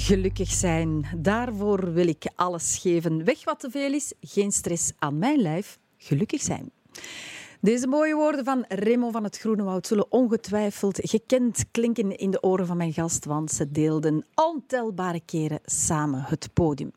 [0.00, 3.24] Gelukkig zijn, daarvoor wil ik alles geven.
[3.24, 5.78] Weg wat te veel is, geen stress aan mijn lijf.
[5.96, 6.70] Gelukkig zijn.
[7.60, 12.42] Deze mooie woorden van Remo van het Groene Woud zullen ongetwijfeld gekend klinken in de
[12.42, 16.90] oren van mijn gast, want ze deelden ontelbare keren samen het podium.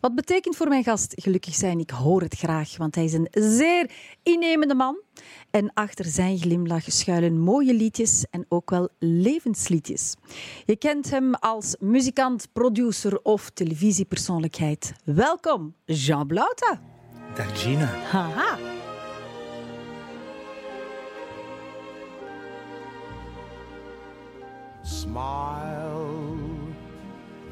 [0.00, 1.78] Wat betekent voor mijn gast gelukkig zijn?
[1.78, 3.90] Ik hoor het graag, want hij is een zeer
[4.22, 5.00] innemende man.
[5.56, 10.14] En achter zijn glimlach schuilen mooie liedjes en ook wel levensliedjes.
[10.64, 14.92] Je kent hem als muzikant, producer of televisiepersoonlijkheid.
[15.04, 16.80] Welkom, Jean Blauta.
[17.34, 17.86] Dag Gina.
[17.86, 18.58] Haha.
[24.82, 26.36] Smile,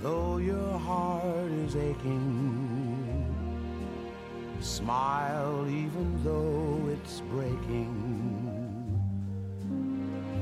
[0.02, 2.54] though your heart is aching.
[4.60, 7.73] Smile, even though it's breaking.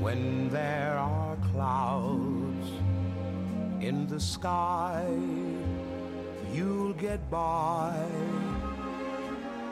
[0.03, 2.67] When there are clouds
[3.79, 5.07] in the sky,
[6.53, 8.05] you'll get by.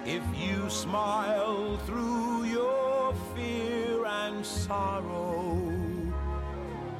[0.05, 5.67] If you smile through your fear and sorrow,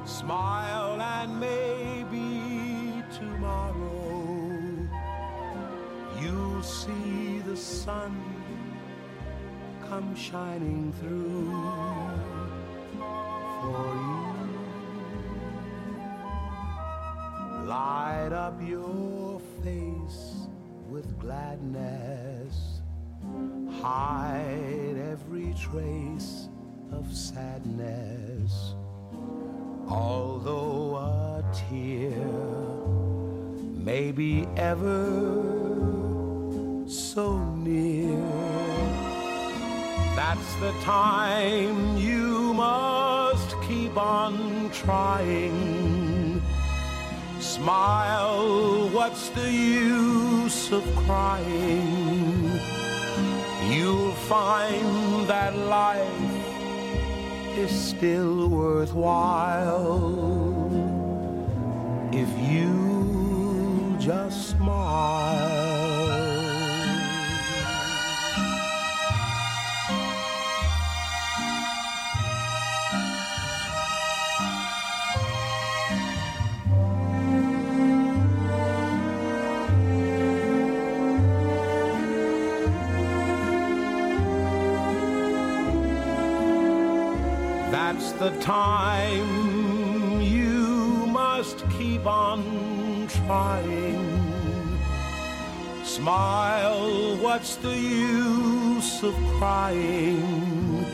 [0.04, 4.76] smile and maybe tomorrow
[6.20, 8.12] you'll see the sun
[9.88, 12.11] come shining through
[13.62, 14.22] for you.
[17.66, 20.48] Light up your face
[20.90, 22.80] with gladness,
[23.80, 26.48] hide every trace
[26.90, 28.74] of sadness.
[29.88, 32.26] Although a tear
[33.78, 35.06] may be ever
[36.88, 38.18] so near,
[40.16, 43.11] that's the time you must
[43.92, 46.42] keep on trying.
[47.40, 52.50] Smile, what's the use of crying?
[53.68, 56.06] You'll find that life
[57.58, 60.00] is still worthwhile
[62.12, 65.51] if you just smile.
[88.22, 94.78] The time you must keep on trying.
[95.82, 100.86] Smile, what's the use of crying?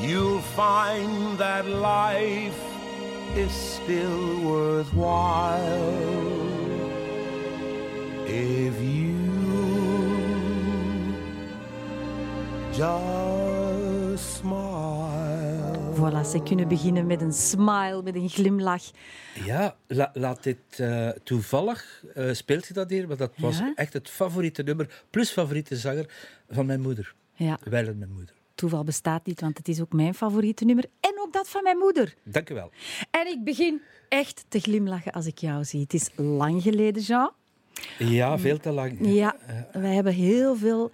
[0.00, 2.60] You'll find that life
[3.36, 5.94] is still worthwhile
[8.26, 9.14] if you
[12.72, 13.35] just.
[16.06, 18.82] Voilà, ze kunnen beginnen met een smile, met een glimlach.
[19.44, 23.72] Ja, la- laat dit eh, toevallig uh, speelt je dat hier, maar dat was Ja?
[23.74, 26.06] echt het favoriete nummer, plus favoriete zanger
[26.50, 27.14] van mijn moeder.
[27.34, 28.34] Ja, Wijlen mijn moeder.
[28.54, 30.84] toeval bestaat niet, want het is ook mijn favoriete nummer.
[31.00, 32.14] En ook dat van mijn moeder.
[32.22, 32.70] Dank u wel.
[33.10, 35.80] En ik begin echt te glimlachen als ik jou zie.
[35.80, 37.30] Het is lang geleden, Jean.
[37.98, 38.98] Ja, veel te lang.
[39.00, 39.36] Ja,
[39.72, 40.90] wij hebben heel veel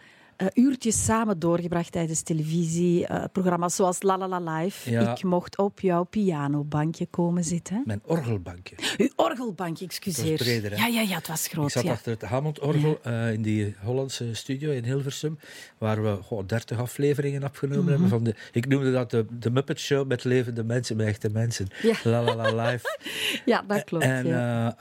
[0.55, 4.91] uurtjes samen doorgebracht tijdens televisieprogramma's zoals La La La Live.
[4.91, 5.11] Ja.
[5.17, 7.83] Ik mocht op jouw pianobankje komen zitten.
[7.87, 8.75] Mijn orgelbankje.
[8.99, 10.31] Uw orgelbankje, excuseer.
[10.31, 11.67] Het was breder, ja, ja, ja, het was groot.
[11.67, 11.93] Ik zat ja.
[11.93, 15.39] achter het Hammond-orgel eh, in die Hollandse studio in Hilversum,
[15.79, 17.91] waar we goh, 30 afleveringen opgenomen Mhm.
[17.91, 18.09] hebben.
[18.09, 21.67] Van de, ik noemde dat de, de Muppet Show met levende mensen, met echte mensen.
[21.83, 21.95] Ja.
[22.05, 22.99] La La La Live.
[23.45, 24.05] Ja, dat klopt.
[24.05, 24.77] En ja.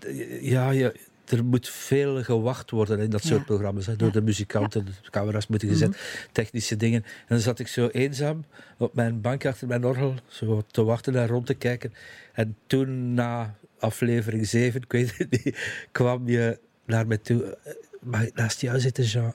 [0.00, 0.94] eh, ja, je,
[1.30, 3.28] er moet veel gewacht worden in dat Ja.
[3.28, 3.86] soort programma's.
[3.86, 4.08] Hè, door.
[4.08, 4.16] Mhm.
[4.18, 7.02] de muzikanten, de camera's moeten gezet, technische dingen.
[7.04, 8.44] En dan zat ik zo eenzaam
[8.78, 11.92] op mijn bank achter mijn orgel, zo te wachten en rond te kijken.
[12.32, 15.58] En toen, na aflevering 7, ik weet het niet,
[15.92, 17.44] kwam je naar me toe.
[17.64, 19.34] eh, Mag ik naast jou zitten, Jean?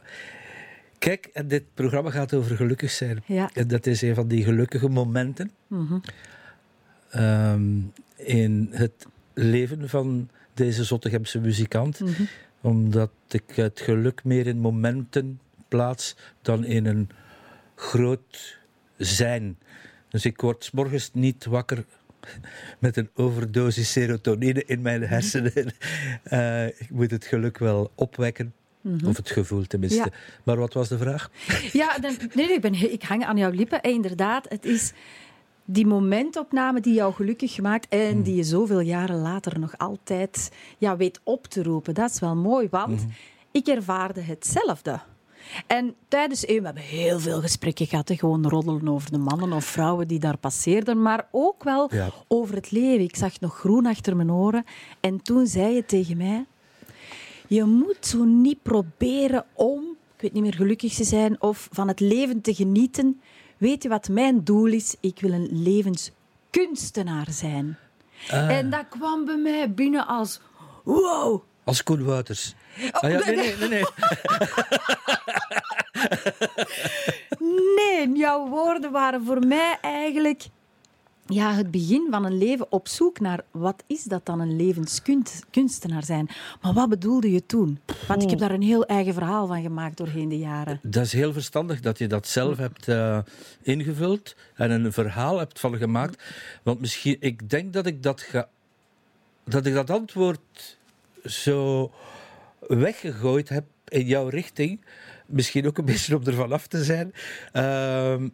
[0.98, 3.24] Kijk, en dit programma gaat over gelukkig zijn.
[3.26, 3.50] Ja.
[3.54, 5.98] En dat is een van die gelukkige momenten Mhm.
[7.10, 7.64] ehm,
[8.16, 12.00] in het leven van deze Zottegemse muzikant.
[12.00, 12.24] Mhm.
[12.62, 17.10] Omdat ik het geluk meer in momenten plaats dan in een
[17.76, 18.58] groot
[18.98, 19.58] zijn.
[20.10, 21.86] Dus ik word morgens niet wakker
[22.80, 25.74] met een overdosis serotonine in mijn hersenen.
[26.24, 28.54] Eh, ik moet het geluk wel opwekken.
[29.06, 29.98] Of het gevoel tenminste.
[29.98, 30.10] Ja.
[30.44, 31.30] Maar wat was de vraag?
[31.72, 33.82] Ja, dan, nee, nee, ik, ben, ik hang aan jouw lippen.
[33.82, 34.94] En inderdaad, het is
[35.66, 40.98] die momentopname die jou gelukkig maakt en die je zoveel jaren later nog altijd ja,
[40.98, 41.94] weet op te roepen.
[41.94, 43.06] Dat is wel mooi, want
[43.52, 45.00] ik ervaarde hetzelfde.
[45.68, 49.54] En tijdens EO, we hebben heel veel gesprekken gehad, hè, gewoon roddelen over de mannen
[49.54, 52.10] of vrouwen die daar passeerden, maar ook wel Ja.
[52.28, 53.04] over het leven.
[53.04, 54.64] Ik zag nog groen achter mijn oren
[55.00, 56.46] en toen zei je tegen mij,
[57.48, 59.82] je moet zo niet proberen om,
[60.16, 63.22] ik weet niet meer, gelukkig te zijn of van het leven te genieten.
[63.58, 64.96] Weet je wat mijn doel is?
[65.00, 67.78] Ik wil een levenskunstenaar zijn.
[68.28, 70.40] En dat kwam bij mij binnen als
[70.84, 71.42] wow.
[71.64, 72.56] Als Koen Wouters.
[72.92, 73.70] Ah, ja, nee, nee, nee.
[73.70, 73.84] nee.
[77.76, 80.44] Nee, jouw woorden waren voor mij eigenlijk
[81.26, 86.04] ja, het begin van een leven op zoek naar wat is dat dan een levenskunstenaar
[86.04, 86.30] zijn.
[86.62, 87.80] Maar wat bedoelde je toen?
[88.08, 90.80] Want ik heb daar een heel eigen verhaal van gemaakt doorheen de jaren.
[90.82, 93.20] Dat is heel verstandig dat je dat zelf hebt eh,
[93.62, 96.24] ingevuld en een verhaal hebt van gemaakt.
[96.64, 98.50] Want misschien, ik denk dat ik dat, ga,
[99.44, 100.78] dat, ik dat antwoord
[101.26, 101.92] zo
[102.68, 104.86] weggegooid heb in jouw richting.
[105.26, 107.14] Misschien ook een beetje om ervan af te zijn.
[107.52, 108.28] Ehm,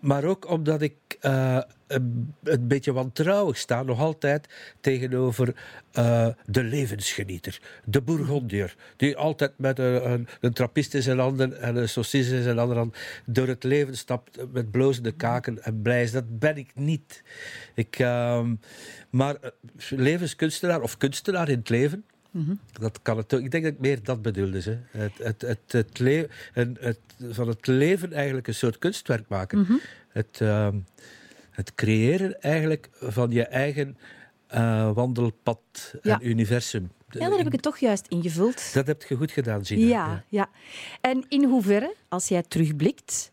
[0.00, 4.48] maar ook omdat ik eh, een, beetje wantrouwig sta, nog altijd,
[4.80, 5.54] tegenover
[5.92, 7.60] eh, de levensgenieter.
[7.84, 12.42] De Bourgondier, die altijd met een, een, een in zijn handen en een saucisse in
[12.42, 12.96] zijn andere hand
[13.26, 16.12] door het leven stapt met blozende kaken en blij is.
[16.12, 17.22] Dat ben ik niet.
[17.74, 18.54] Ik, ehm,
[19.10, 19.50] maar eh,
[19.90, 22.04] levenskunstenaar of kunstenaar in het leven,
[22.72, 23.40] dat kan het ook.
[23.40, 24.60] Ik denk dat ik meer dat bedoelde.
[24.62, 24.78] Hè.
[25.02, 26.98] Het, het, het, het, le- en het,
[27.28, 29.80] van het leven eigenlijk een soort kunstwerk maken.
[30.08, 30.78] Het, ehm,
[31.50, 33.98] het creëren eigenlijk van je eigen
[34.46, 36.20] eh, wandelpad Ja.
[36.20, 36.90] en universum.
[37.10, 38.74] Ja, daar heb ik het toch juist ingevuld.
[38.74, 39.86] Dat heb je goed gedaan, Gina.
[39.86, 40.48] Ja, ja.
[41.00, 43.32] En in hoeverre, als jij terugblikt,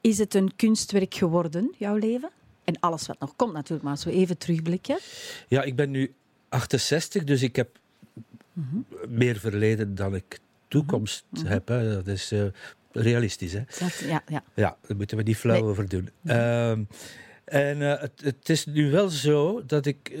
[0.00, 2.30] is het een kunstwerk geworden, jouw leven?
[2.64, 4.98] En alles wat nog komt natuurlijk, maar als we even terugblikken.
[5.48, 6.14] Ja, ik ben nu
[6.48, 7.78] 68, dus ik heb
[9.08, 11.68] meer verleden dan ik toekomst heb.
[11.68, 11.94] Hè.
[11.94, 12.44] Dat is eh,
[12.92, 13.52] realistisch.
[13.52, 13.62] Hè.
[13.78, 14.42] Dat, ja, ja.
[14.54, 15.64] Ja, daar moeten we niet flauw Nee.
[15.70, 16.08] over doen.
[16.24, 16.82] Ehm,
[17.44, 20.20] en eh, het, het is nu wel zo dat ik eh,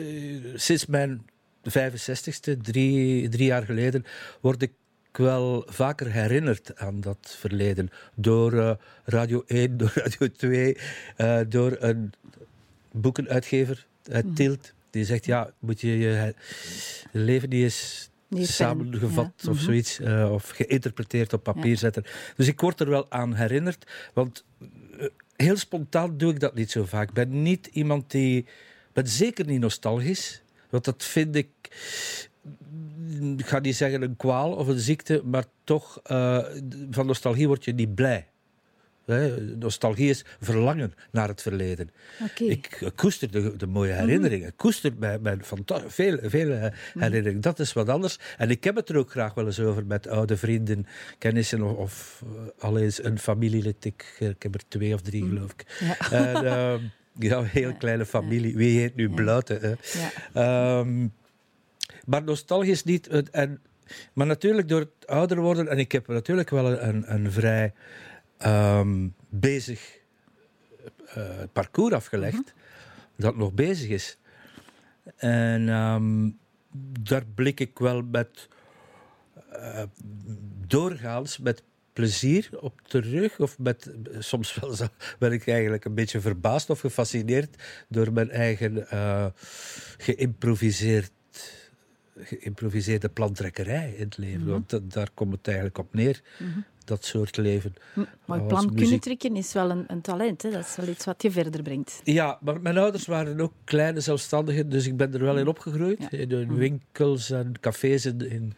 [0.54, 1.26] sinds mijn
[1.68, 4.04] 65ste, drie, drie jaar geleden,
[4.40, 4.72] word ik
[5.12, 7.90] wel vaker herinnerd aan dat verleden.
[8.14, 10.76] Door Radio 1, door Radio 2,
[11.16, 12.12] eh, door een
[12.92, 14.72] boekenuitgever uit Tielt.
[14.90, 16.34] Die zegt, ja, moet je je
[17.12, 19.50] leven niet eens Samengevat ja.
[19.50, 19.64] of Mhm.
[19.64, 21.76] zoiets, eh, of geïnterpreteerd op papier Ja.
[21.76, 22.04] zetten.
[22.36, 24.44] Dus ik word er wel aan herinnerd, want
[24.98, 25.06] eh,
[25.36, 27.08] heel spontaan doe ik dat niet zo vaak.
[27.08, 28.38] Ik ben niet iemand die...
[28.38, 31.48] Ik ben zeker niet nostalgisch, want dat vind ik...
[33.36, 36.38] Ik ga niet zeggen een kwaal of een ziekte, maar toch, eh,
[36.90, 38.26] van nostalgie word je niet blij.
[39.58, 41.90] Nostalgie is verlangen naar het verleden.
[42.36, 44.48] Ik koester de, de mooie herinneringen.
[44.48, 45.40] Ik koester mijn, mijn
[45.86, 47.40] veel, veel eh, herinneringen.
[47.40, 48.18] Dat is wat anders.
[48.36, 50.86] En ik heb het er ook graag wel eens over met oude vrienden,
[51.18, 53.84] kennissen of, of eh, al eens een familielid.
[53.84, 55.64] Ik, ik heb er twee of drie, geloof ik.
[55.80, 56.10] Ja.
[56.10, 56.80] En, ehm,
[57.18, 58.56] ja, een heel kleine familie.
[58.56, 59.60] Wie heet nu Bluiten?
[59.60, 59.74] Hè?
[60.00, 60.10] Ja.
[60.32, 61.08] Ehm,
[62.04, 63.06] maar nostalgisch niet.
[63.30, 63.60] En,
[64.12, 67.72] maar natuurlijk door het ouder worden, en ik heb natuurlijk wel een, een vrij
[68.44, 69.98] ehm, bezig
[71.06, 72.54] eh, parcours afgelegd,
[73.16, 74.18] dat nog bezig is.
[75.16, 76.30] En ehm,
[77.00, 78.48] daar blik ik wel met
[79.50, 79.82] eh,
[80.66, 83.38] doorgaans met plezier op terug.
[83.40, 84.86] Of met, soms wel zo,
[85.18, 89.26] ben ik eigenlijk een beetje verbaasd of gefascineerd door mijn eigen eh,
[89.98, 91.12] geïmproviseerd
[92.18, 94.46] geïmproviseerde plantrekkerij in het leven.
[94.46, 96.22] Want da- daar komt het eigenlijk op neer,
[96.84, 97.74] dat soort leven.
[98.24, 100.42] Maar plan kunnen muziek- trekken is wel een, een talent.
[100.42, 100.50] Hè?
[100.50, 102.00] Dat is wel iets wat je verder brengt.
[102.04, 106.06] Ja, maar mijn ouders waren ook kleine zelfstandigen, dus ik ben er wel in opgegroeid.
[106.10, 106.18] Ja.
[106.18, 108.54] In de winkels en cafés in, in,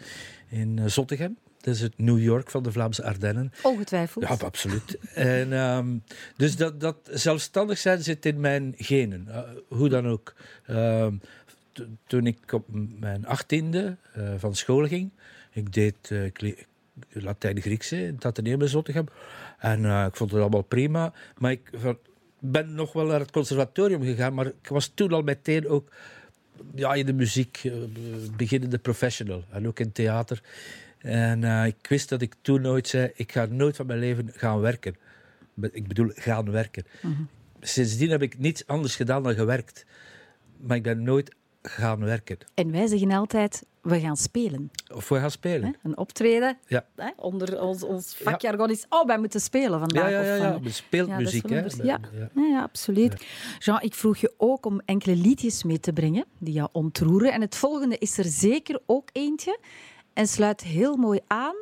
[0.48, 1.36] in eh, Zottegem.
[1.60, 3.52] Dat is het New York van de Vlaamse Ardennen.
[3.62, 4.28] Ongetwijfeld.
[4.28, 4.98] Ja, absoluut.
[5.14, 5.96] En, ehm,
[6.36, 10.34] dus dat, dat zelfstandig zijn zit in mijn genen, eh, hoe dan ook.
[10.66, 11.14] Ehm,
[12.06, 12.64] toen ik op
[12.98, 15.10] mijn achttiende eh van school ging,
[15.52, 15.96] ik deed
[17.08, 19.06] Latijn-Griekse het Atheneum in Zottegem.
[19.58, 21.12] En eh, ik vond het allemaal prima.
[21.38, 21.70] Maar ik
[22.38, 25.92] ben nog wel naar het conservatorium gegaan, maar ik was toen al meteen ook
[26.74, 27.72] ja, in de muziek, eh,
[28.36, 29.44] beginnende professional.
[29.50, 30.42] En ook in theater.
[30.98, 34.30] En eh, ik wist dat ik toen nooit zei, ik ga nooit van mijn leven
[34.34, 34.96] gaan werken.
[35.60, 36.84] Ik bedoel, gaan werken.
[37.60, 39.86] Sindsdien heb ik niets anders gedaan dan gewerkt.
[40.56, 41.34] Maar ik ben nooit
[41.68, 42.38] gaan werken.
[42.54, 44.70] En wij zeggen altijd, we gaan spelen.
[44.94, 45.64] Of we gaan spelen.
[45.64, 45.72] Hè?
[45.82, 46.58] Een optreden.
[46.66, 46.86] Ja.
[46.96, 47.10] Hè?
[47.16, 50.10] Onder ons, ons vakjargon is, oh, wij moeten spelen vandaag.
[50.10, 50.36] Ja, ja, ja, hè?
[50.36, 50.58] ja.
[51.82, 52.00] Ja.
[52.34, 53.26] Ja, ja, absoluut.
[53.58, 57.32] Jean, ik vroeg je ook om enkele liedjes mee te brengen die jou ontroeren.
[57.32, 59.58] En het volgende is er zeker ook eentje
[60.12, 61.56] en sluit heel mooi aan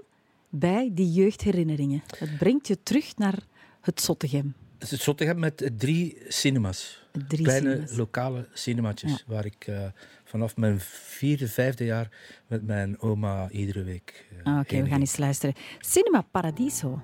[0.49, 2.03] bij die jeugdherinneringen.
[2.19, 3.39] Het brengt je terug naar
[3.81, 4.55] het Zottegem.
[4.79, 7.03] Het is Zottegem met drie cinemas.
[7.29, 7.97] Drie Kleine cinemas.
[7.97, 9.11] lokale cinematjes.
[9.11, 9.19] Ja.
[9.27, 9.85] Waar ik eh,
[10.25, 12.09] vanaf mijn vierde, vijfde jaar
[12.47, 14.25] met mijn oma iedere week.
[14.43, 15.55] Ah, Oké, we gaan eens luisteren.
[15.79, 17.03] Cinema Paradiso.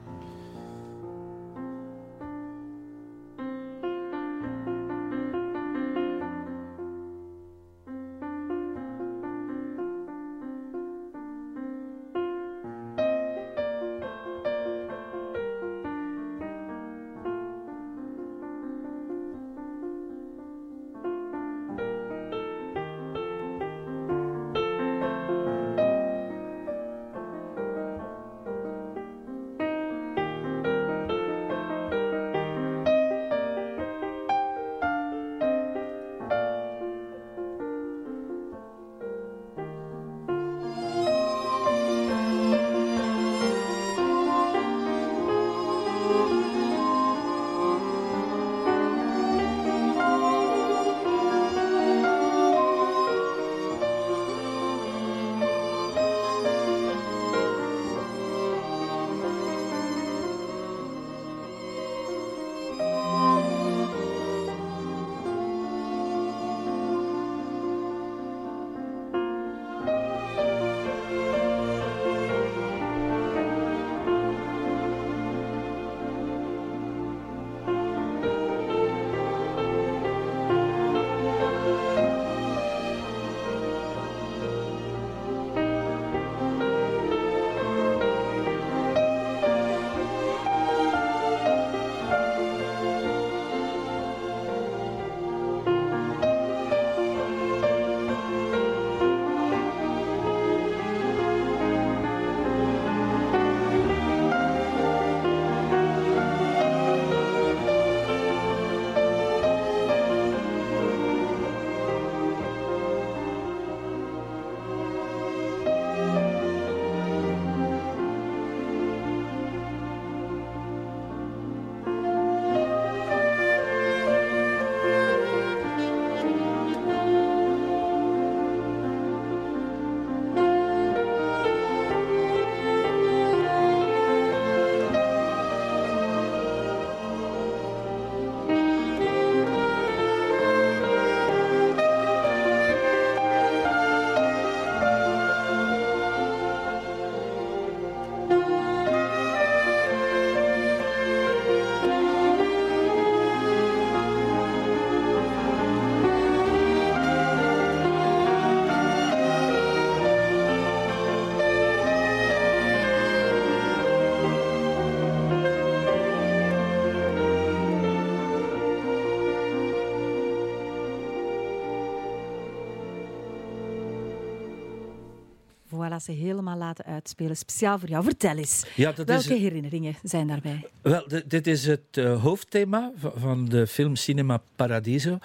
[176.00, 177.37] Ze helemaal laten uitspelen.
[177.37, 178.04] Speciaal voor jou.
[178.04, 178.64] Vertel eens.
[178.76, 180.66] Ja, dat is, Welke herinneringen zijn daarbij?
[180.83, 185.19] Wel, di- dit is het eh, hoofdthema va- van de film Cinema Paradiso.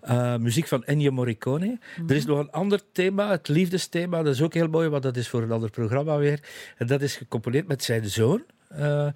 [0.00, 1.78] Eh, muziek van Ennio Morricone.
[2.08, 4.22] Er is nog een ander thema, het liefdesthema.
[4.22, 6.40] Dat is ook heel mooi, want dat is voor een ander programma weer.
[6.78, 8.42] En dat is gecomponeerd met zijn zoon.
[8.68, 9.08] Eh,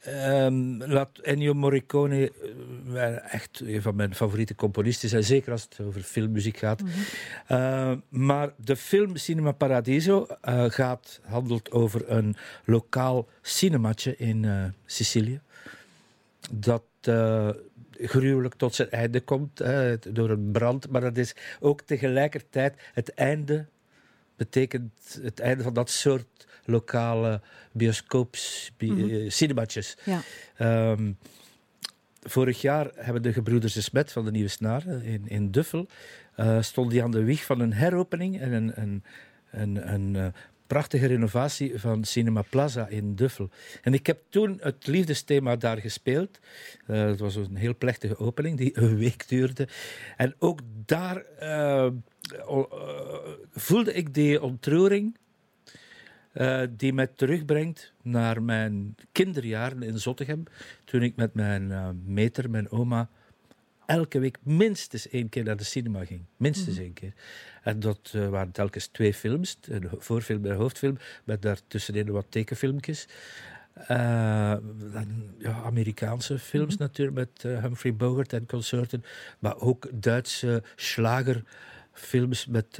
[0.00, 2.32] ehm, laat Ennio Morricone
[2.94, 6.82] eh, echt een van mijn favoriete componisten zijn, zeker als het over filmmuziek gaat.
[7.46, 14.64] Eh, maar de film Cinema Paradiso eh, gaat, handelt over een lokaal cinematje in eh,
[14.86, 15.40] Sicilië.
[16.50, 16.82] Dat
[17.90, 19.62] gruwelijk tot zijn einde komt
[20.12, 20.88] door een brand.
[20.90, 23.66] Maar dat is ook tegelijkertijd het einde,
[24.36, 27.40] betekent het einde van dat soort lokale
[27.72, 29.08] bioscoops, bi- Mhm.
[29.10, 29.96] eh, cinematjes.
[30.04, 30.20] Ja.
[30.56, 31.12] Ehm,
[32.22, 35.86] vorig jaar hebben de gebroeders de Smet van de Nieuwe Snaar eh, in, in Duffel
[36.34, 39.02] eh stond die aan de wieg van een heropening en een, een,
[39.50, 40.32] een, een
[40.66, 43.50] prachtige renovatie van Cinema Plaza in Duffel.
[43.82, 46.38] En ik heb toen het liefdesthema daar gespeeld.
[46.86, 49.68] Eh, het was een heel plechtige opening die een week duurde.
[50.16, 51.24] En ook daar
[53.52, 55.16] voelde ik die ontroering
[56.36, 60.42] eh, die mij terugbrengt naar mijn kinderjaren in Zottegem.
[60.84, 63.08] Toen ik met mijn eh, meter, mijn oma,
[63.86, 66.20] elke week minstens één keer naar de cinema ging.
[66.36, 66.84] Minstens Mhm.
[66.84, 67.12] één keer.
[67.62, 69.58] En dat eh, waren telkens twee films.
[69.68, 70.98] Een voorfilm en een hoofdfilm.
[71.24, 73.06] Met daartussenin wat tekenfilmpjes.
[73.88, 74.60] Ja,
[75.64, 76.82] Amerikaanse films Mhm.
[76.82, 77.16] natuurlijk.
[77.16, 79.04] Met Humphrey Bogart en consorten.
[79.38, 82.78] Maar ook Duitse slagerfilms met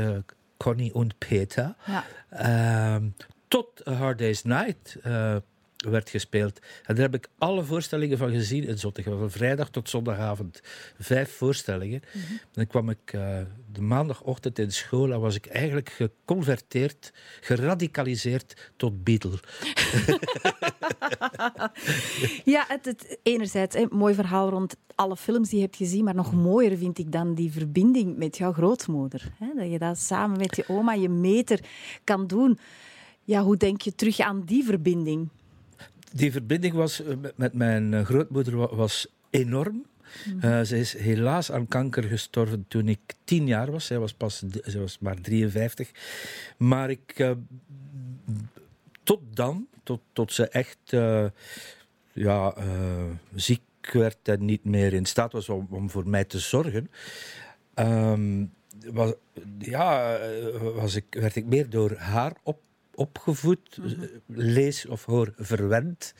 [0.56, 1.74] Connie en Peter.
[1.86, 2.04] Ja.
[2.30, 3.08] Ehm,
[3.48, 5.36] tot A Hard Day's Night eh,
[5.76, 6.58] werd gespeeld.
[6.84, 9.18] En daar heb ik alle voorstellingen van gezien in Zottegem.
[9.18, 10.60] Van vrijdag tot zondagavond.
[10.98, 12.02] Vijf voorstellingen.
[12.52, 13.38] Dan kwam ik eh,
[13.72, 19.38] de maandagochtend in school en was ik eigenlijk geconverteerd, geradicaliseerd tot Beatle.
[22.44, 26.14] Ja, het, het, enerzijds een mooi verhaal rond alle films die je hebt gezien, maar
[26.14, 29.32] nog mooier vind ik dan die verbinding met jouw grootmoeder.
[29.38, 29.46] Hè?
[29.54, 31.60] Dat je dat samen met je oma, je meter,
[32.04, 32.58] kan doen.
[33.26, 35.28] Ja, hoe denk je terug aan die verbinding?
[36.12, 39.84] Die verbinding was, eh, met- mijn eh, grootmoeder wa- was enorm.
[40.40, 43.86] Eh, ze is helaas aan kanker gestorven toen ik tien jaar was.
[43.86, 45.90] Zij was, pas, zij was maar 53.
[46.56, 47.34] Maar ik,
[49.02, 50.78] tot dan, tot, tot ze echt
[52.12, 52.54] ja,
[53.34, 53.60] ziek
[53.92, 56.90] werd en niet meer in staat was om, om voor mij te zorgen,
[57.74, 58.44] ehm,
[58.92, 59.12] was,
[59.58, 60.18] ja,
[60.74, 62.60] was ik, werd ik meer door haar op,
[62.96, 63.90] opgevoed, eh,
[64.26, 66.14] lees of hoor verwend,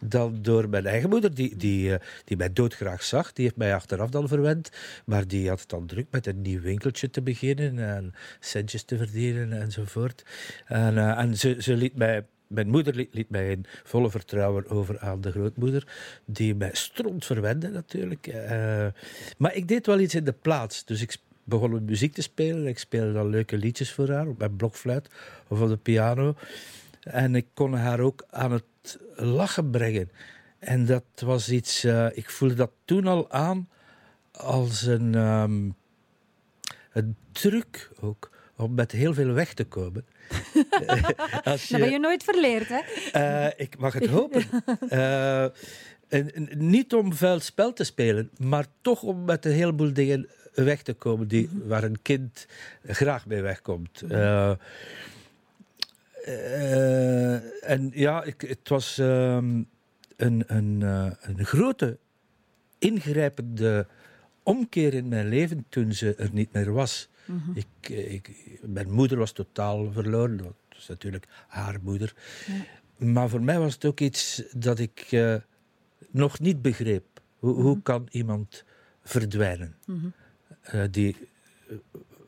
[0.00, 3.32] dan door mijn eigen moeder, die, die, eh, die mij doodgraag zag.
[3.32, 4.70] Die heeft mij achteraf dan verwend,
[5.04, 8.96] maar die had het dan druk met een nieuw winkeltje te beginnen en centjes te
[8.96, 10.24] verdienen enzovoort.
[10.66, 14.68] En, eh, en ze, ze liet mij mijn moeder liet, liet mij in volle vertrouwen
[14.68, 15.88] over aan de grootmoeder,
[16.24, 18.34] die mij stront verwende natuurlijk.
[19.38, 20.84] Maar ik deed wel iets in de plaats.
[20.84, 22.66] Dus ik begon met muziek te spelen.
[22.66, 25.08] Ik speelde dan leuke liedjes voor haar op mijn blokfluit
[25.48, 26.34] of op de piano.
[27.00, 30.10] En ik kon haar ook aan het lachen brengen.
[30.58, 33.68] En dat was iets, eh, ik voelde dat toen al aan
[34.32, 35.70] als een, ehm,
[36.92, 40.06] een truc ook, om met heel veel weg te komen.
[41.44, 42.80] Als Dat ben je nooit verleerd, hè?
[43.12, 44.42] eh, ik mag het hopen.
[44.88, 45.42] Eh,
[46.08, 50.28] en, en niet om vuil spel te spelen, maar toch om met een heleboel dingen
[50.64, 52.46] weg te komen die, waar een kind
[52.82, 54.02] graag mee wegkomt.
[54.08, 54.52] Eh,
[56.26, 59.62] eh, en ja, ik, het was ehm,
[60.16, 61.98] een, een, eh, een grote
[62.78, 63.86] ingrijpende
[64.42, 67.08] omkeer in mijn leven toen ze er niet meer was.
[67.54, 68.30] ik, eh, ik,
[68.62, 70.36] mijn moeder was totaal verloren.
[70.36, 72.14] Dat was natuurlijk haar moeder.
[72.96, 75.16] Maar voor mij was het ook iets dat ik
[76.10, 77.04] nog niet begreep.
[77.38, 78.64] Hoe, hoe kan iemand
[79.02, 79.74] verdwijnen?
[80.66, 81.16] Eh, die,
[81.68, 81.76] eh,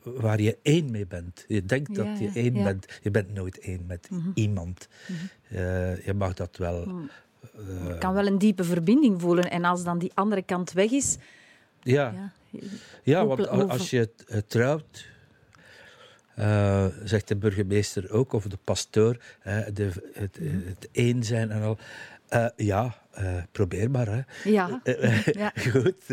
[0.03, 1.45] waar je één mee bent.
[1.47, 2.63] Je denkt Ja, dat je één ja.
[2.63, 2.99] bent.
[3.01, 4.87] Je bent nooit één met iemand.
[5.49, 6.81] Eh, je mag dat wel.
[7.41, 9.51] eh, Je kan wel een diepe verbinding voelen.
[9.51, 11.17] En als dan die andere kant weg is...
[11.81, 12.11] ja.
[12.13, 12.31] Ja,
[13.03, 14.09] Ja, want als je
[14.47, 15.07] trouwt,
[16.35, 20.67] eh, zegt de burgemeester ook, of de pastoor, hè, de, het, Mhm.
[20.67, 21.77] het één zijn en al.
[22.29, 24.07] Eh, ja, eh, probeer maar.
[24.07, 24.49] Hè.
[24.49, 24.79] ja.
[24.83, 25.53] Eh, Ja.
[25.71, 26.09] Goed.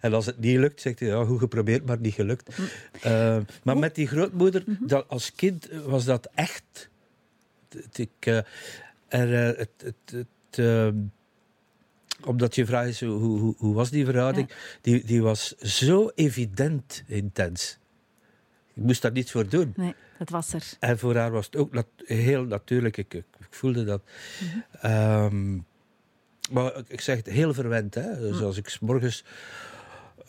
[0.00, 2.56] en als het niet lukt, zegt hij, ja, goed geprobeerd, maar niet gelukt.
[3.00, 6.88] Eh, maar met die grootmoeder, dat, als kind was dat echt.
[7.92, 8.26] Ik,
[9.08, 10.94] er, het, het, het,
[12.24, 14.50] omdat je vraagt hoe, hoe, hoe was die verhouding?
[14.80, 17.78] Die, die was zo evident intens.
[18.74, 19.72] Ik moest daar niets voor doen.
[19.76, 20.64] Nee, dat was er.
[20.80, 22.96] En voor haar was het ook nat- heel natuurlijk.
[22.96, 24.02] Ik, ik, voelde dat.
[24.80, 25.54] Ehm,
[26.50, 27.94] maar ik- zeg het heel verwend.
[27.94, 28.18] Hè?
[28.18, 29.24] Dus als ik 's morgens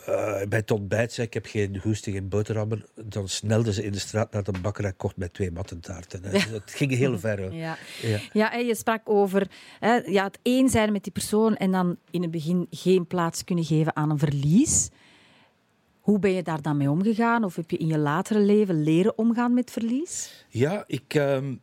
[0.05, 3.91] eh, bij het ontbijt zei, ik heb geen goesting in boterhammen, dan snelde ze in
[3.91, 6.23] de straat naar de bakker en kocht mij twee mattentaarten.
[6.23, 6.37] Hè.
[6.37, 7.53] Het ging heel ver.
[7.53, 7.77] Ja.
[8.01, 8.19] Ja.
[8.33, 9.47] Ja, en je sprak over
[9.79, 13.43] hè, ja, het één zijn met die persoon en dan in het begin geen plaats
[13.43, 14.89] kunnen geven aan een verlies.
[16.01, 17.43] Hoe ben je daar dan mee omgegaan?
[17.43, 20.45] Of heb je in je latere leven leren omgaan met verlies?
[20.49, 21.55] Ja, ik, ehm,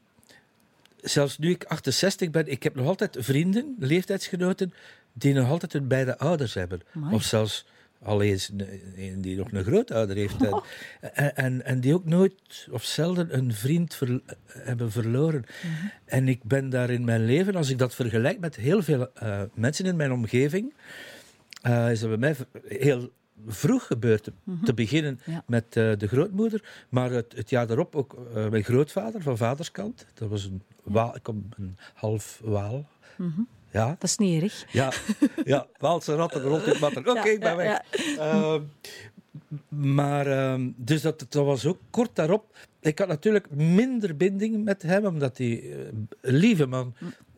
[1.01, 4.73] zelfs nu ik 68 ben, ik heb nog altijd vrienden, leeftijdsgenoten,
[5.13, 6.81] die nog altijd hun beide ouders hebben.
[6.95, 7.15] Amai.
[7.15, 7.67] Of zelfs
[8.03, 8.51] al eens
[8.97, 10.37] een, die nog een grootouder heeft.
[10.47, 10.63] En,
[11.15, 15.45] en, en, en die ook nooit of zelden een vriend ver- hebben verloren.
[16.05, 19.43] En ik ben daar in mijn leven, als ik dat vergelijk met heel veel eh,
[19.55, 20.75] mensen in mijn omgeving,
[21.63, 22.37] eh, is dat bij mij
[22.79, 23.11] heel
[23.47, 24.23] vroeg gebeurd.
[24.25, 24.33] Te,
[24.65, 25.43] te beginnen Ja.
[25.47, 30.07] met eh, de grootmoeder, maar het, het jaar daarop ook eh, mijn grootvader van vaderskant.
[30.15, 32.89] Dat was een, waal, ik kom een half waal.
[33.71, 34.65] Ja, Dat is niet erg.
[34.73, 34.93] ja,
[35.45, 37.09] ja, Waalse ratten rond in water.
[37.11, 37.67] Oké, ik ben weg.
[37.69, 37.83] ja.
[38.19, 38.63] Ehm,
[39.69, 44.83] maar, ehm, dus dat, dat was ook kort daarop ik had natuurlijk minder binding met
[44.83, 45.79] hem, omdat hij eh,
[46.21, 46.95] een lieve man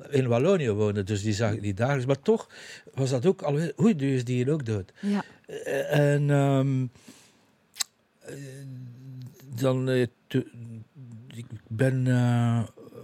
[0.09, 1.03] in Wallonië woonde.
[1.03, 2.07] Dus die zag ik niet dagelijks.
[2.07, 2.49] Maar toch
[2.95, 3.73] was dat ook alweer...
[3.81, 4.93] Oei, nu is die hier ook dood.
[5.01, 5.25] Ja.
[5.47, 6.87] Eh, En ehm,
[8.21, 8.35] eh,
[9.61, 10.07] dan...
[10.27, 10.45] to-
[11.35, 12.05] ik ben...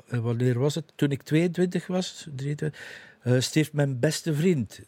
[0.09, 0.93] wanneer was het?
[0.95, 2.81] Toen ik 22 was, 23...
[3.23, 4.81] eh, Steve, mijn beste vriend.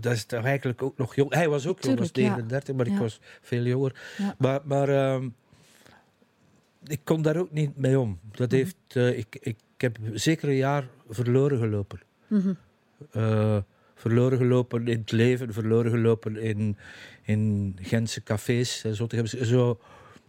[0.00, 1.34] Dat is toch eigenlijk ook nog jong.
[1.34, 2.44] Hij was ook jong, was Tuurlijk, ja.
[2.46, 2.98] 39, maar ik Ja.
[2.98, 4.00] was veel jonger.
[4.18, 4.34] Ja.
[4.38, 5.28] Maar, maar ehm,
[6.86, 8.08] ik kon daar ook niet mee om.
[8.08, 8.36] Mhm.
[8.36, 12.00] Dat heeft, eh, ik, ik heb zeker een jaar verloren gelopen.
[12.26, 12.52] Mhm.
[13.12, 13.56] Eh,
[13.94, 16.76] verloren gelopen in het leven, verloren gelopen in,
[17.22, 18.80] in Gentse cafés.
[18.80, 19.06] Zo,
[19.42, 19.78] zo,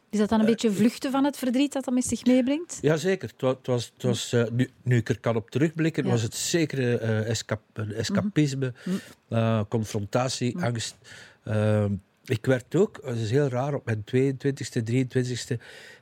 [0.09, 2.77] Is dat dan een beetje vluchten van het verdriet dat dat met zich meebrengt?
[2.81, 3.29] Jazeker.
[3.29, 6.09] Het was, het was, het was, eh, nu, nu ik er kan op terugblikken, Ja.
[6.09, 7.61] was het zeker eh, escap,
[7.95, 8.95] escapisme, Mhm.
[9.29, 10.65] eh, confrontatie, Mhm.
[10.65, 10.95] angst.
[11.43, 11.85] Eh,
[12.25, 15.59] ik werd ook, dat is heel raar, op mijn 22e, 23e,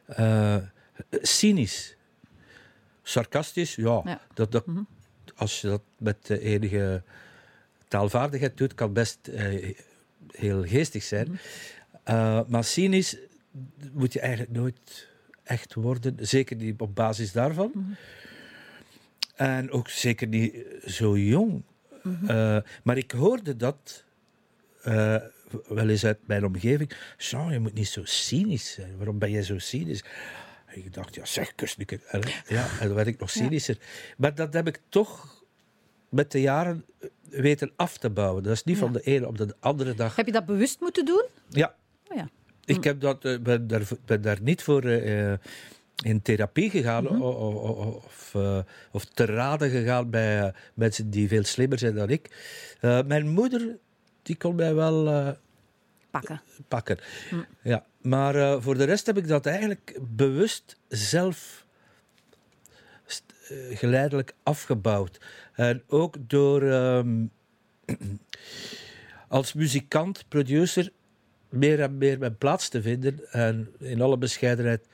[0.10, 0.58] eh,
[1.12, 1.96] cynisch.
[3.04, 4.02] Sarcastisch, ja.
[4.06, 4.22] Ja.
[4.34, 4.82] Dat, dat, Mhm.
[5.36, 7.04] Als je dat met enige
[7.88, 9.76] taalvaardigheid doet, kan best eh,
[10.32, 11.28] heel geestig zijn.
[11.28, 11.38] Mhm.
[12.04, 13.18] Eh, maar cynisch
[13.92, 15.08] moet je eigenlijk nooit
[15.44, 16.16] echt worden.
[16.20, 17.72] Zeker niet op basis daarvan.
[17.74, 17.92] Mhm.
[19.36, 21.64] En ook zeker niet zo jong.
[22.84, 24.04] Maar ik hoorde dat
[25.68, 26.92] wel eens uit mijn omgeving.
[27.18, 28.98] Jean, je moet niet zo cynisch zijn.
[28.98, 30.04] Waarom ben je zo cynisch?
[30.66, 32.08] En ik dacht, ja zeg, kus nu een keer.
[32.08, 33.42] En, Ja, en dan werd ik nog Ja.
[33.42, 33.78] cynischer.
[34.18, 35.44] Maar dat heb ik toch
[36.10, 36.86] met de jaren
[37.30, 38.44] weten af te bouwen.
[38.44, 38.82] Dat is niet Ja.
[38.82, 40.16] van de ene op de andere dag.
[40.16, 41.26] Heb je dat bewust moeten doen?
[41.50, 41.76] Ja,
[42.08, 42.30] Oh ja.
[42.66, 45.40] ik heb dat, eh, ben, daar, ben daar niet voor eh, eh,
[46.04, 47.22] in therapie gegaan Mhm.
[47.22, 48.60] of, eh,
[48.92, 52.30] of te raden gegaan bij eh, mensen die veel slimmer zijn dan ik.
[52.82, 53.78] Eh, mijn moeder
[54.30, 55.30] die kon mij wel eh,
[56.12, 56.42] Pakken.
[56.68, 56.98] pakken.
[57.30, 57.36] Hm.
[57.62, 61.66] Ja, maar eh, voor de rest heb ik dat eigenlijk bewust zelf
[63.08, 65.20] eh, geleidelijk afgebouwd.
[65.54, 67.26] En ook door ehm,
[69.28, 70.92] als muzikant, producer,
[71.50, 74.88] meer en meer mijn plaats te vinden en in alle bescheidenheid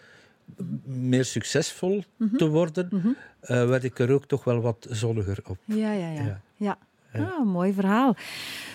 [0.83, 2.03] meer succesvol
[2.37, 3.67] te worden, Mhm.
[3.69, 5.57] werd ik er ook toch wel wat zonniger op.
[5.65, 6.21] Ja, ja, ja.
[6.23, 6.41] Ja.
[6.55, 6.77] ja.
[7.15, 7.35] Ja.
[7.39, 8.15] Ah, mooi verhaal.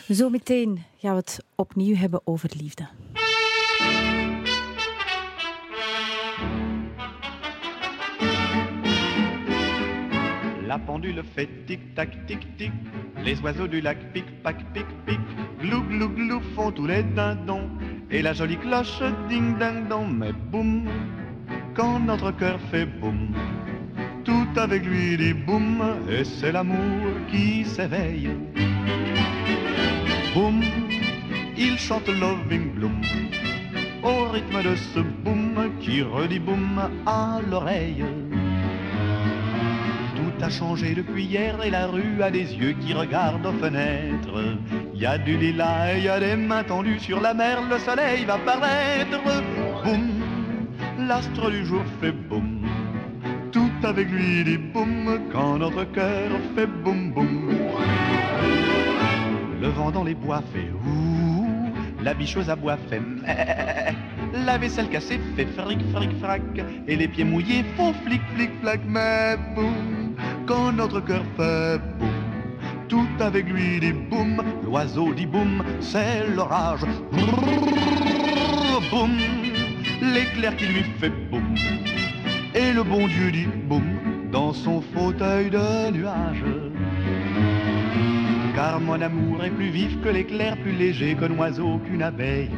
[0.08, 2.88] Zometeen gaan we het opnieuw hebben over liefde.
[10.66, 12.72] La pendule fait tic-tac, tic-tic.
[13.24, 15.18] Les oiseaux du lac pic-pac, pic-pic.
[15.58, 17.68] Glou, glou, glou font tous les dindons.
[18.08, 20.16] Et la jolie cloche ding-ding-dong.
[20.16, 20.88] Mais boum,
[21.74, 23.34] quand notre cœur fait boum,
[24.56, 25.82] avec lui dit boum.
[26.10, 28.30] Et c'est l'amour qui s'éveille.
[30.34, 30.62] Boum,
[31.56, 33.00] il chante Loving Bloom.
[34.02, 38.04] Au rythme de ce boum qui redit boum à l'oreille.
[40.16, 44.56] Tout a changé depuis hier et la rue a des yeux qui regardent aux fenêtres.
[44.94, 47.78] Y a du lilas et il y a des mains tendues sur la mer, le
[47.78, 49.20] soleil va paraître.
[49.84, 52.59] Boum, l'astre du jour fait boum.
[53.82, 57.50] Avec lui dit boum quand notre cœur fait boum boum.
[59.60, 63.96] Le vent dans les bois fait ouh, la bicheuse à bois fait meh,
[64.44, 66.42] la vaisselle cassée fait fric fric frac,
[66.86, 70.14] et les pieds mouillés font flic flic flac, mais boum,
[70.46, 72.10] quand notre cœur fait boum,
[72.88, 76.84] tout avec lui dit boum, l'oiseau dit boum, c'est l'orage,
[78.90, 79.10] boum,
[80.14, 81.54] l'éclair qui lui fait boum,
[82.54, 83.84] et le bon Dieu dit boum,
[84.32, 86.44] dans son fauteuil de nuage.
[88.54, 92.50] Car mon amour est plus vif que l'éclair, plus léger qu'un oiseau, qu'une abeille.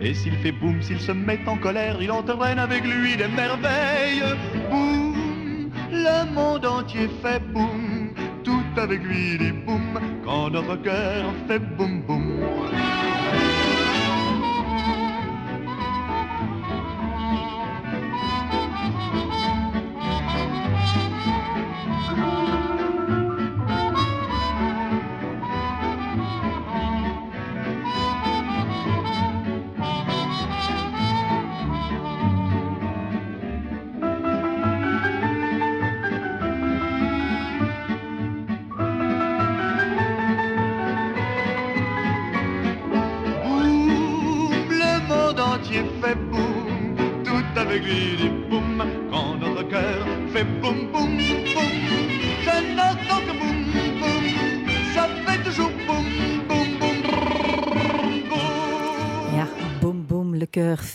[0.00, 4.22] Et s'il fait boum, s'il se met en colère, il entraîne avec lui des merveilles.
[4.70, 8.12] Boum, le monde entier fait boum,
[8.44, 12.17] tout avec lui dit boum, quand notre cœur fait boum boum.
[12.17, 12.17] Boum,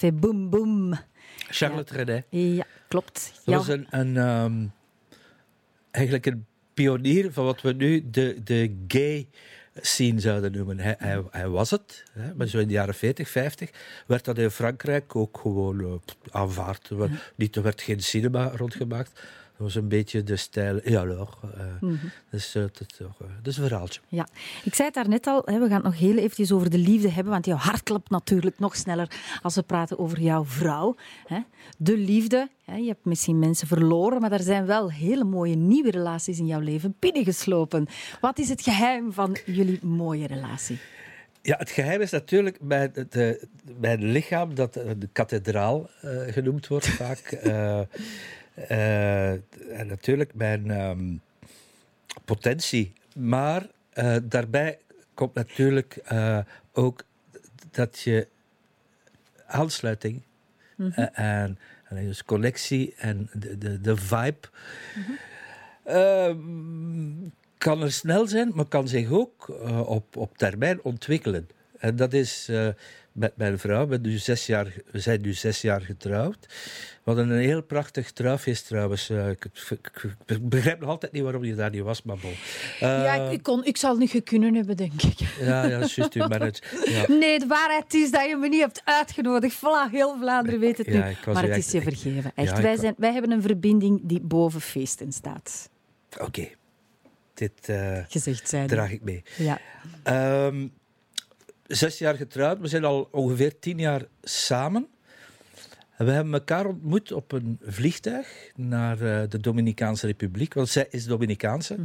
[0.03, 0.93] Ja, boem boem.
[1.49, 2.23] Charlotte René.
[2.29, 3.31] Ja, klopt.
[3.35, 3.57] Dat Ja.
[3.57, 4.65] was een, een, ehm,
[5.91, 9.27] eigenlijk een pionier van wat we nu de, de gay
[9.75, 10.79] scene zouden noemen.
[10.79, 13.69] Hij, hij, hij was het, hè, maar zo in de jaren 40, 50
[14.07, 15.91] werd dat in Frankrijk ook gewoon eh,
[16.31, 16.89] aanvaard.
[16.89, 19.21] Er werd, niet, er werd geen cinema rondgemaakt.
[19.63, 20.79] Was een beetje de stijl.
[20.83, 21.29] Ja, alors.
[21.81, 21.87] eh,
[22.29, 24.01] dus, eh, dat, is toch, eh, dat is een verhaaltje.
[24.07, 24.27] Ja,
[24.63, 27.09] ik zei het daarnet al, hè, we gaan het nog heel eventjes over de liefde
[27.09, 30.95] hebben, want jouw hart klopt natuurlijk nog sneller als we praten over jouw vrouw.
[31.25, 31.39] Hè.
[31.77, 35.91] De liefde, hè, je hebt misschien mensen verloren, maar er zijn wel hele mooie nieuwe
[35.91, 37.87] relaties in jouw leven binnengeslopen.
[38.21, 40.79] Wat is het geheim van jullie mooie relatie?
[41.41, 43.47] Ja, het geheim is natuurlijk mijn, de,
[43.79, 47.21] mijn lichaam, dat eh, de kathedraal eh, genoemd wordt vaak.
[47.43, 47.87] Eh, eh,
[48.55, 51.15] en natuurlijk mijn ehm,
[52.25, 52.93] potentie.
[53.15, 54.79] Maar eh, daarbij
[55.13, 56.39] komt natuurlijk eh,
[56.71, 57.03] ook
[57.71, 58.27] dat je
[59.45, 60.21] aansluiting
[60.77, 64.47] eh, en, en dus connectie en de, de, de vibe.
[65.83, 71.47] Ehm, kan er snel zijn, maar kan zich ook eh, op, op termijn ontwikkelen.
[71.77, 72.67] En dat is eh,
[73.13, 73.87] met mijn vrouw.
[73.87, 76.37] We, nu zes jaar, we zijn nu zes jaar getrouwd.
[77.03, 79.09] We hadden een heel prachtig trouwfeest trouwens.
[79.09, 82.31] Eh, ik, ik- ik begrijp nog altijd niet waarom je daar niet was, maar bon.
[82.31, 85.19] Eh, ja, ik, ik kon, ik zal het niet kunnen hebben, denk ik.
[85.39, 86.63] ja, ja, dat is juist uw manager.
[86.85, 87.05] Ja.
[87.19, 89.57] Nee, de waarheid is dat je me niet hebt uitgenodigd.
[89.57, 91.33] Voilà, heel Vlaanderen weet het Ja, nu.
[91.33, 92.31] Maar het is je vergeven.
[92.35, 95.69] Echt, wij, zijn, wij hebben een verbinding die boven feesten staat.
[96.19, 96.47] Oké,
[97.33, 98.67] dit eh, Gezegd zijn.
[98.67, 99.23] draag ik mee.
[99.37, 99.59] Ja.
[100.03, 100.67] Ehm,
[101.67, 102.59] zes jaar getrouwd.
[102.59, 104.87] We zijn al ongeveer tien jaar samen.
[105.97, 110.53] En we hebben elkaar ontmoet op een vliegtuig naar eh, de Dominicaanse Republiek.
[110.53, 111.75] Want zij is Dominicaanse.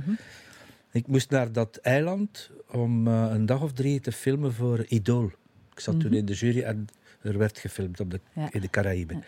[0.93, 5.31] Ik moest naar dat eiland om eh, een dag of drie te filmen voor Idol.
[5.73, 6.87] Ik zat toen in de jury en
[7.23, 8.49] er werd gefilmd op de, Ja.
[8.53, 9.25] in de Caraïben.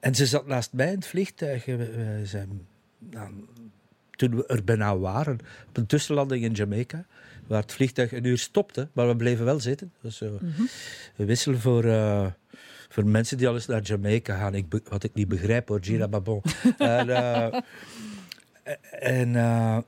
[0.00, 1.64] En ze zat naast mij in het vliegtuig.
[1.64, 2.66] We, we zijn,
[2.98, 3.30] nou,
[4.10, 7.06] toen we er bijna waren, op een tussenlanding in Jamaica,
[7.46, 9.92] waar het vliegtuig een uur stopte, maar we bleven wel zitten.
[10.00, 10.38] Dus, zo
[11.16, 12.26] een wissel voor, eh,
[12.88, 14.54] voor mensen die al eens naar Jamaica gaan.
[14.54, 16.42] Ik, wat ik niet begrijp hoor, Gina Babon.
[16.78, 17.60] en eh,
[18.90, 19.78] en eh,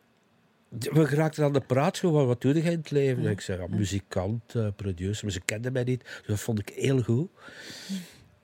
[0.69, 3.27] we geraakten aan de praat, zo, wat, doe je in het leven?
[3.27, 6.03] Ik zei, ja, muzikant, eh, producer, maar ze kenden mij niet.
[6.03, 7.31] Dus dat vond ik heel goed.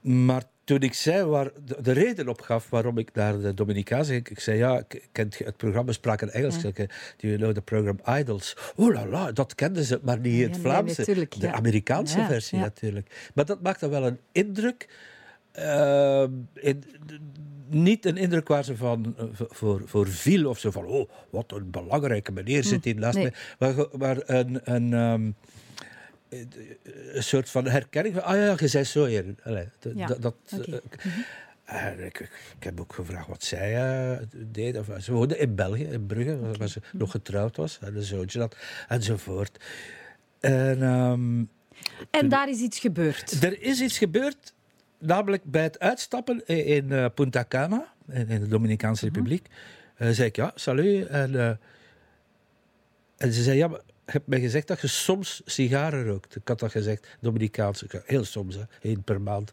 [0.00, 4.28] Maar toen ik zei waar de, de reden opgaf waarom ik naar de Dominicaanse ging,
[4.28, 6.60] ik zei ja, ik ken het programma sprak in Engels.
[6.60, 6.84] Zei, Do
[7.16, 8.56] you know the program Idols?
[8.76, 11.04] Oh la la, dat kenden ze, maar niet Ja, het nee, Vlaamse.
[11.04, 11.52] de ja.
[11.52, 13.30] Amerikaanse Ja, versie natuurlijk.
[13.34, 14.88] Maar dat maakte wel een indruk.
[15.52, 16.84] eh, in-
[17.68, 21.52] niet een indruk waar ze van eh, voor, voor viel of zo van, oh, wat
[21.52, 23.32] een belangrijke meneer zit hier naast nee.
[23.58, 23.74] mij.
[23.98, 25.30] Maar een, een, ehm,
[27.12, 29.22] een soort van herkenning van, ah ja, je zei zo Ja,
[30.20, 30.34] dat,
[30.66, 30.74] eh,
[31.64, 33.76] en ik, heb ook gevraagd wat zij
[34.12, 34.78] eh, deed.
[34.78, 37.78] Of, ze woonde in België, in Brugge, waar- waar ze nog getrouwd was.
[37.80, 38.56] En een zoontje had,
[38.88, 39.64] enzovoort.
[40.40, 41.44] En ehm,
[42.10, 43.42] En daar is iets gebeurd.
[43.44, 44.54] er is iets gebeurd,
[44.98, 49.46] namelijk bij het uitstappen in, in eh, Punta Cana, in, in de Dominicaanse Republiek.
[49.96, 51.06] eh, zei ik, ja, salut.
[51.06, 51.48] En, eh,
[53.16, 53.80] en ze zei, ja, maar
[54.12, 56.36] hebt mij gezegd dat je soms sigaren rookt.
[56.36, 58.02] Ik had dat gezegd, Dominicaanse.
[58.04, 59.50] Heel soms, hè, één per maand.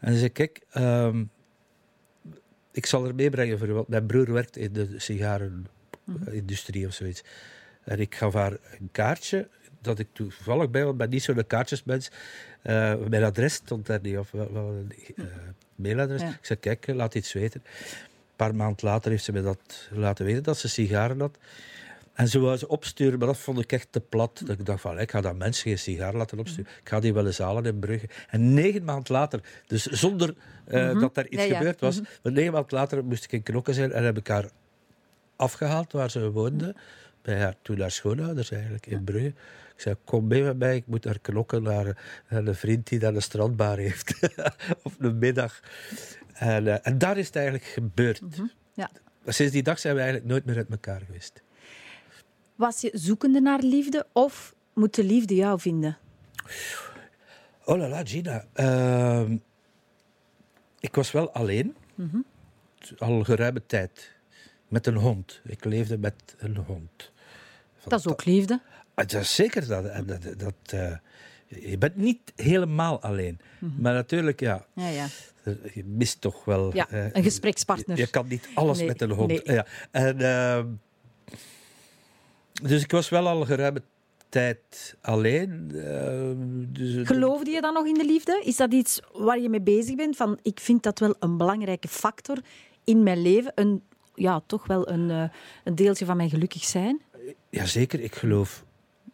[0.00, 1.24] En ze zei, kijk, ehm,
[2.72, 7.22] ik zal er meebrengen voor u, want mijn broer werkt in de sigarenindustrie of zoiets.
[7.84, 9.48] En ik gaf haar een kaartje,
[9.80, 12.10] dat ik toevallig bij, want ik ben niet zo'n kaartjesmens.
[12.62, 15.24] Eh, mijn adres stond daar niet, of wel, wel een eh,
[15.74, 16.20] mailadres.
[16.20, 16.28] Ja.
[16.28, 17.62] Ik zei, kijk, laat iets weten.
[17.64, 21.38] Een paar maanden later heeft ze me dat laten weten, dat ze sigaren had.
[22.18, 24.42] En ze wou ze opsturen, maar dat vond ik echt te plat.
[24.44, 26.72] Dat ik dacht van, ik ga dat mensen geen sigaar laten opsturen.
[26.80, 28.08] Ik ga die wel eens halen in Brugge.
[28.28, 31.56] En negen maanden later, dus zonder eh, dat er iets Ja, ja.
[31.56, 34.50] gebeurd was, maar negen maanden later moest ik in Knokken zijn en heb ik haar
[35.36, 36.74] afgehaald waar ze woonde.
[37.22, 39.26] Bij haar, toen haar schoonouders eigenlijk, in Brugge.
[39.74, 41.84] Ik zei, kom mee met mij, ik moet naar Knokken, naar,
[42.28, 44.28] naar een vriend die daar een strandbar heeft.
[44.82, 45.60] op een middag.
[46.32, 48.20] En, eh, en daar is het eigenlijk gebeurd.
[48.72, 48.90] Ja.
[49.26, 51.42] Sinds die dag zijn we eigenlijk nooit meer uit elkaar geweest.
[52.58, 55.98] Was je zoekende naar liefde of moet de liefde jou vinden?
[57.64, 58.44] Oh la la, Gina.
[58.52, 59.36] Ehm,
[60.80, 61.76] ik was wel alleen.
[62.98, 64.12] Al geruime tijd.
[64.68, 65.40] Met een hond.
[65.44, 67.12] Ik leefde met een hond.
[67.84, 68.60] Dat is ook liefde.
[68.94, 69.84] Ah, Dat is zeker dat.
[69.84, 70.96] En dat, dat eh,
[71.46, 73.38] je bent niet helemaal alleen.
[73.78, 75.06] Maar natuurlijk, ja, Ja, ja.
[75.74, 76.74] je mist toch wel...
[76.74, 77.96] ja eh, een gesprekspartner.
[77.96, 79.28] Je, je kan niet alles Nee, met een hond.
[79.28, 79.40] nee.
[79.54, 79.66] Ja.
[79.90, 80.66] En, ehm,
[82.62, 83.82] dus ik was wel al geruime
[84.28, 85.70] tijd alleen.
[85.74, 86.30] eh,
[86.68, 88.42] dus, Geloofde je dan nog in de liefde?
[88.44, 90.16] Is dat iets waar je mee bezig bent?
[90.16, 92.38] Van, ik vind dat wel een belangrijke factor
[92.84, 93.52] in mijn leven.
[93.54, 93.82] Een,
[94.14, 95.28] ja, toch wel een, eh,
[95.64, 97.00] een deeltje van mijn gelukkig zijn.
[97.50, 98.64] Jazeker, ik geloof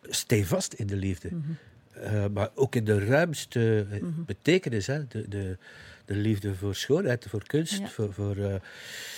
[0.02, 1.28] stevast in de liefde.
[1.32, 1.50] Mhm.
[1.94, 4.86] Eh, maar ook in de ruimste eh, betekenis.
[4.86, 5.06] Hè?
[5.06, 5.58] De, de,
[6.04, 7.78] de liefde voor schoonheid, voor kunst.
[7.78, 7.86] Ja.
[7.88, 8.54] Voor, voor, eh,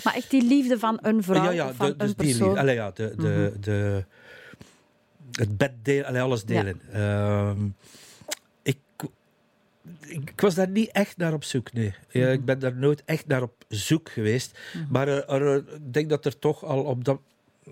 [0.04, 2.26] Maar echt die liefde van een vrouw ja, ja, of van de, dus een die
[2.26, 2.48] persoon.
[2.54, 2.56] Mhm.
[2.56, 2.60] liefde.
[2.60, 4.04] Allee, ja, de, de, de,
[5.32, 6.46] het bed delen, allee, alles Ja.
[6.46, 6.80] delen.
[6.92, 7.64] Ehm,
[8.62, 8.78] ik,
[10.00, 11.94] ik, ik was daar niet echt naar op zoek, nee.
[12.10, 12.32] Ja, Mhm.
[12.32, 14.58] ik ben daar nooit echt naar op zoek geweest.
[14.88, 17.20] Maar er- er- ik denk dat er toch al op dat,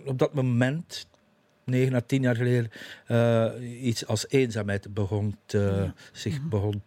[0.05, 1.07] op dat moment,
[1.65, 2.71] negen à tien jaar geleden,
[3.07, 6.49] eh, iets als eenzaamheid begon te, zich Mhm.
[6.49, 6.83] begon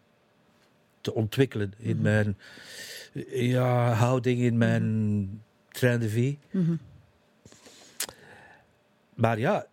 [1.08, 2.38] te ontwikkelen in mijn
[3.30, 6.40] ja, houding, in mijn train de vie.
[6.52, 6.76] Mhm.
[9.14, 9.66] Maar ja,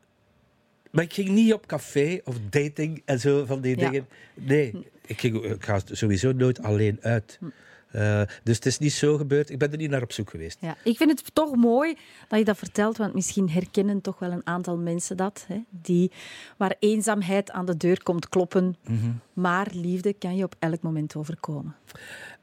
[0.91, 3.91] maar ik ging niet op café of dating en zo van die Ja.
[3.91, 4.07] dingen.
[4.35, 7.39] Nee, ik, ging, ik ga sowieso nooit alleen uit.
[7.95, 9.51] Eh, dus het is niet zo gebeurd.
[9.51, 10.59] Ik ben er niet naar op zoek geweest.
[10.61, 11.97] Ja, ik vind het toch mooi
[12.29, 15.45] dat je dat vertelt, want misschien herkennen toch wel een aantal mensen dat.
[15.49, 16.11] Hè, die,
[16.57, 19.11] waar eenzaamheid aan de deur komt kloppen, Mhm.
[19.33, 21.77] maar liefde kan je op elk moment overkomen.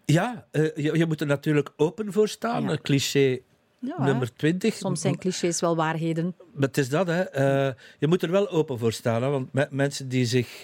[0.05, 2.63] Ja, eh, je, je moet er natuurlijk open voor staan.
[2.63, 2.77] Ja.
[2.81, 3.39] Cliché
[3.79, 4.73] Ja, nummer 20.
[4.75, 6.35] Soms zijn clichés wel waarheden.
[6.53, 7.21] Maar het is dat, hè.
[7.21, 9.23] Eh, je moet er wel open voor staan.
[9.23, 10.63] Hè, want me- mensen die zich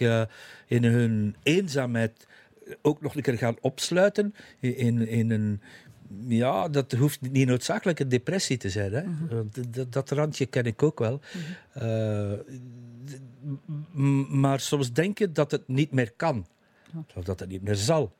[0.67, 2.27] in hun eenzaamheid
[2.81, 5.61] ook nog een keer gaan opsluiten in, in een...
[6.27, 8.93] Ja, dat hoeft niet noodzakelijk een depressie te zijn.
[8.93, 9.03] Hè.
[9.71, 11.19] D- dat randje ken ik ook wel.
[11.73, 12.31] Eh,
[13.05, 13.19] d-
[13.91, 16.45] m- maar soms denken dat het niet meer kan.
[17.15, 18.13] Of dat het niet meer zal.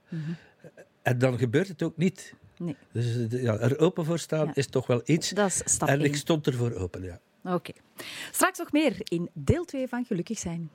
[1.01, 2.33] En dan gebeurt het ook niet.
[2.57, 4.51] Nee, Dus eh, ja, er open voor staan Ja.
[4.55, 5.29] is toch wel iets.
[5.29, 6.15] dat is stap En ik 1.
[6.17, 7.19] stond ervoor open, ja.
[7.43, 7.71] Oké.
[8.31, 10.69] Straks nog meer in deel 2 van Gelukkig zijn.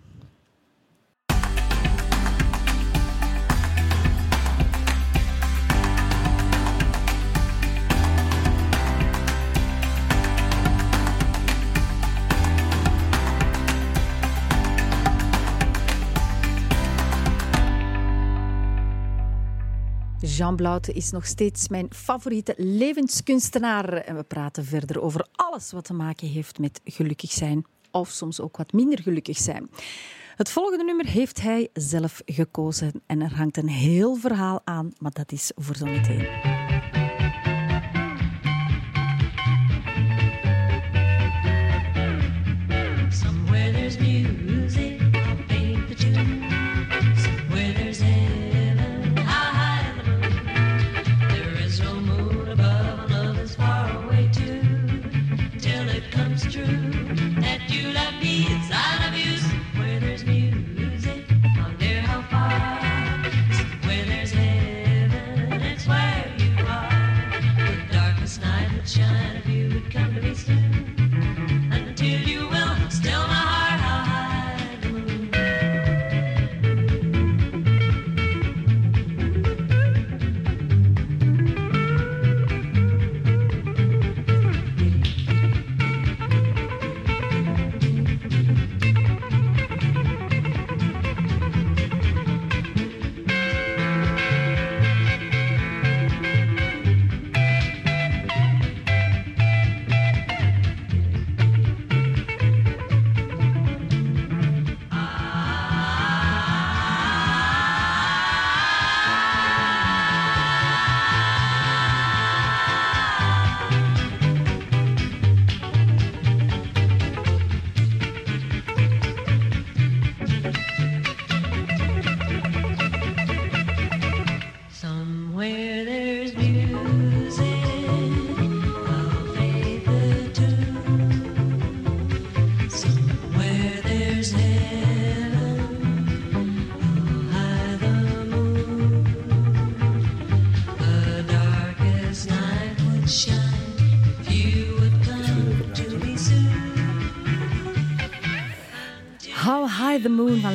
[20.37, 23.93] Jean Blaute is nog steeds mijn favoriete levenskunstenaar.
[23.93, 27.65] En we praten verder over alles wat te maken heeft met gelukkig zijn.
[27.91, 29.71] Of soms ook wat minder gelukkig zijn.
[30.37, 33.03] Het volgende nummer heeft hij zelf gekozen.
[33.07, 36.52] En er hangt een heel verhaal aan, maar dat is voor zometeen.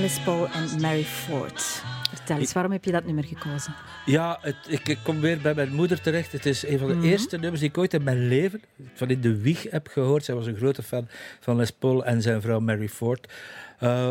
[0.08, 1.84] Les Paul en Mary Ford.
[2.10, 3.76] Vertel eens, waarom heb je dat nummer gekozen?
[4.06, 6.32] Ja, het, ik, ik kom weer bij mijn moeder terecht.
[6.32, 7.06] Het is een van de Mhm.
[7.06, 8.62] eerste nummers die ik ooit in mijn leven
[8.94, 10.26] van in de wieg heb gehoord.
[10.26, 11.08] Zij was een grote fan
[11.40, 13.34] van Les Paul en zijn vrouw Mary Ford.
[13.80, 14.08] Eh,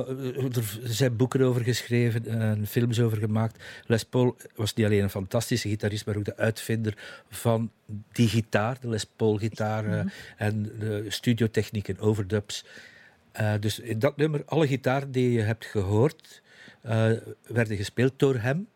[0.56, 3.62] er zijn boeken over geschreven en films over gemaakt.
[3.86, 6.94] Les Paul was niet alleen een fantastische gitarist, maar ook de uitvinder
[7.30, 7.70] van
[8.12, 10.06] die gitaar, de Les Paul-gitaar eh, Mhm.
[10.36, 12.64] en de studiotechnieken, overdubs.
[13.36, 16.42] Eh, dus in dat nummer, alle gitaren die je hebt gehoord,
[16.82, 17.10] eh,
[17.46, 18.68] werden gespeeld door hem,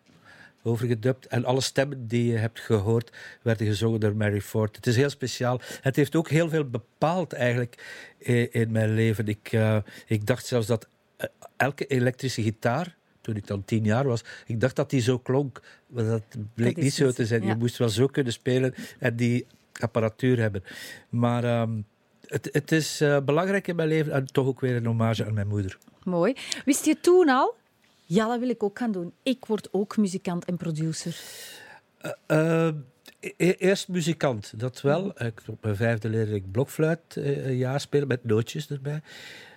[0.63, 1.27] overgedubt.
[1.27, 4.77] En alle stemmen die je hebt gehoord, werden gezongen door Mary Ford.
[4.77, 5.61] Het is heel speciaal.
[5.81, 9.27] Het heeft ook heel veel bepaald eigenlijk in, in mijn leven.
[9.27, 10.89] Ik, eh, ik dacht zelfs dat
[11.57, 15.61] elke elektrische gitaar, toen ik dan tien jaar was, ik dacht dat die zo klonk.
[15.87, 16.23] Maar dat
[16.55, 17.43] bleek niet zo te zijn.
[17.43, 17.49] ja.
[17.49, 19.47] Je moest wel zo kunnen spelen en die
[19.79, 20.63] apparatuur hebben.
[21.09, 21.71] Maar ehm,
[22.31, 25.35] het, het is eh, belangrijk in mijn leven en toch ook weer een hommage aan
[25.35, 25.79] mijn moeder.
[26.05, 26.35] Mooi.
[26.65, 27.55] Wist je toen al?
[28.05, 29.13] Ja, dat wil ik ook gaan doen.
[29.23, 31.17] Ik word ook muzikant en producer.
[32.27, 32.69] Eh,
[33.21, 35.23] e- eerst muzikant, dat wel.
[35.23, 39.03] Ik, op mijn vijfde leerde ik blokfluit eh, een jaar spelen met nootjes erbij.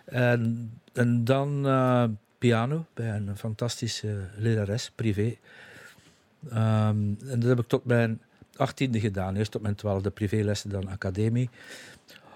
[0.05, 2.03] En, en dan eh,
[2.37, 5.35] piano bij een fantastische lerares, privé.
[6.49, 8.21] Ehm, en dat heb ik tot mijn
[8.55, 9.35] achttiende gedaan.
[9.35, 11.49] Eerst tot mijn twaalfde privélessen, dan academie.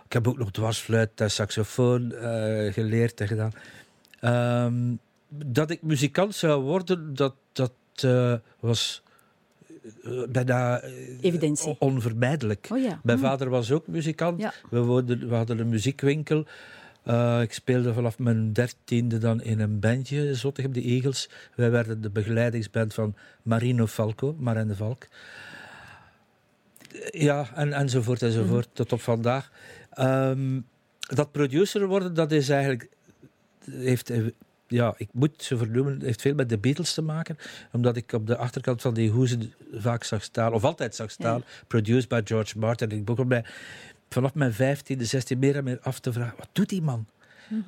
[0.07, 3.51] Ik heb ook nog dwarsfluit en saxofoon eh, geleerd en gedaan.
[4.19, 4.95] Ehm,
[5.45, 9.03] dat ik muzikant zou worden, dat, dat eh, was
[10.03, 10.91] eh, bijna eh,
[11.21, 11.75] Evidentie.
[11.79, 12.67] onvermijdelijk.
[12.71, 12.99] Oh ja.
[13.03, 13.23] Mijn Hm.
[13.23, 14.41] vader was ook muzikant.
[14.41, 14.53] Ja.
[14.69, 16.45] We, woonden, we hadden een muziekwinkel.
[17.03, 21.29] Eh, ik speelde vanaf mijn dertiende dan in een bandje, Zottegem de Eagles.
[21.55, 25.07] Wij werden de begeleidingsband van Marino Falco, Marijn de Valk.
[27.11, 29.51] Ja, en, enzovoort enzovoort, tot op vandaag.
[29.97, 30.59] Ehm,
[30.99, 32.89] dat producer worden, dat is eigenlijk...
[33.71, 34.25] Heeft, eh,
[34.67, 37.37] ja, ik moet ze vernoemen, heeft veel met de Beatles te maken.
[37.71, 41.43] Omdat ik op de achterkant van die hoezen vaak zag staan, of altijd zag staan,
[41.67, 42.91] produced by George Martin.
[42.91, 43.45] Ik begon mij
[44.09, 47.05] vanaf mijn 15e, 16 meer en meer af te vragen, wat doet die man?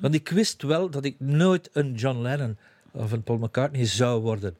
[0.00, 2.56] Want ik wist wel dat ik nooit een John Lennon
[2.90, 4.56] of een Paul McCartney zou worden.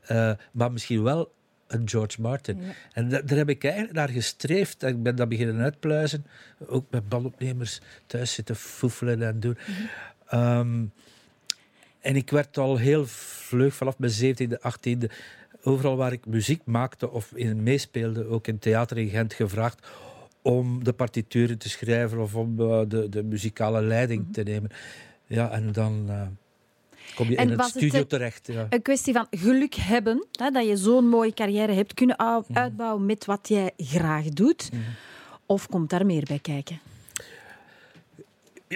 [0.00, 1.32] Eh, maar misschien wel
[1.68, 2.60] een George Martin.
[2.60, 2.72] Ja.
[2.92, 4.82] En da- daar heb ik eigenlijk naar gestreefd.
[4.82, 6.26] En Ik ben dat beginnen uitpluizen.
[6.66, 9.58] Ook met balopnemers thuis zitten foefelen en doen.
[10.28, 10.84] Ehm,
[12.00, 15.10] en ik werd al heel vlug vanaf mijn 17e, 18e.
[15.62, 19.86] Overal waar ik muziek maakte of in meespeelde, ook in theater in Gent, gevraagd
[20.42, 24.70] om de partituren te schrijven of om eh, de, de muzikale leiding te nemen.
[25.26, 26.22] Ja, en dan eh,
[27.14, 28.46] kom je En in het studio terecht.
[28.46, 28.66] Ja.
[28.70, 33.06] Een kwestie van geluk hebben, hè, dat je zo'n mooie carrière hebt kunnen ou- uitbouwen
[33.06, 34.70] met wat jij graag doet.
[35.46, 36.80] Of komt daar meer bij kijken?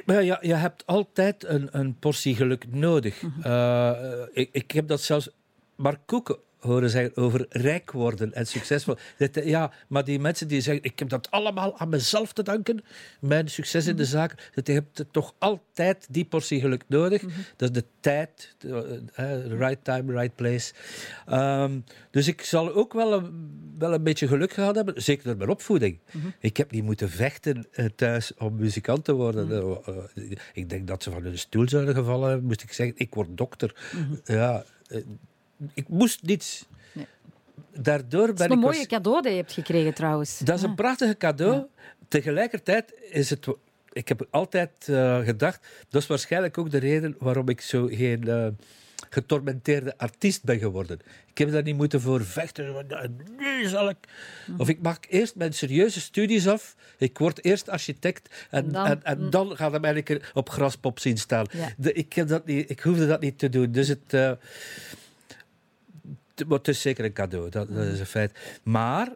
[0.05, 3.23] Maar ja, je hebt altijd een, een portie geluk nodig.
[3.43, 3.93] Eh,
[4.33, 5.29] ik, ik heb dat zelfs
[5.77, 8.97] Mark Koeken horen zeggen over rijk worden en succesvol.
[9.19, 12.43] Dat, eh, ja, maar die mensen die zeggen, ik heb dat allemaal aan mezelf te
[12.43, 12.85] danken,
[13.21, 17.23] mijn succes in de zaak, dat je hebt toch altijd die portie geluk nodig.
[17.57, 20.73] Dat is de tijd, de, eh, right time, right place.
[21.27, 25.37] Ehm, dus ik zal ook wel een, wel een beetje geluk gehad hebben, zeker door
[25.37, 25.99] mijn opvoeding.
[26.39, 29.79] Ik heb niet moeten vechten eh, thuis om muzikant te worden.
[30.53, 33.75] Ik denk dat ze van hun stoel zouden gevallen moest ik zeggen, ik word dokter.
[34.25, 34.65] Ja,
[35.75, 36.67] ik moest niets.
[36.93, 37.07] Nee.
[37.75, 38.65] Daardoor Dat ben is een ik...
[38.65, 40.39] mooie was- cadeau dat je hebt gekregen trouwens.
[40.39, 41.63] dat is een prachtige cadeau.
[42.09, 43.47] Tegelijkertijd is het...
[43.93, 45.67] Ik heb altijd eh, gedacht...
[45.89, 48.47] Dat is waarschijnlijk ook de reden waarom ik zo geen eh,
[49.11, 50.99] getormenteerde artiest ben geworden.
[51.31, 52.87] Ik heb daar niet moeten voor vechten.
[53.39, 53.97] Nu zal ik...
[54.59, 56.77] Of ik maak eerst mijn serieuze studies af.
[56.99, 58.47] Ik word eerst architect.
[58.51, 61.47] En, Dan- en, en dan gaat hem eigenlijk op graspop zien staan.
[61.53, 61.69] Ja.
[61.77, 63.73] De, ik, heb dat niet, ik hoefde dat niet te doen.
[63.73, 64.13] Dus het...
[64.15, 64.33] eh,
[66.47, 68.61] maar het is zeker een cadeau, dat, dat is een feit.
[68.63, 69.15] Maar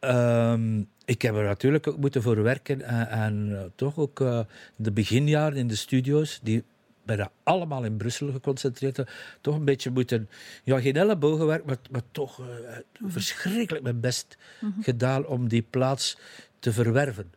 [0.00, 2.82] ehm, ik heb er natuurlijk ook moeten voor werken.
[2.82, 4.40] En, en eh, toch ook eh,
[4.76, 6.64] de beginjaren in de studio's, die
[7.04, 9.02] bijna allemaal in Brussel geconcentreerd
[9.40, 10.28] toch een beetje moeten...
[10.64, 14.36] Ja, geen ellebogenwerk, maar, maar toch eh, verschrikkelijk mijn best
[14.80, 16.18] gedaan om die plaats
[16.58, 17.32] te verwerven.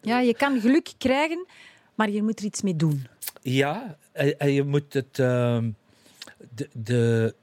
[0.00, 1.46] Ja, je kan geluk krijgen,
[1.94, 3.06] maar je moet er iets mee doen.
[3.42, 5.18] Ja, en, en je moet het...
[5.18, 5.70] ehm,
[6.54, 7.34] de, de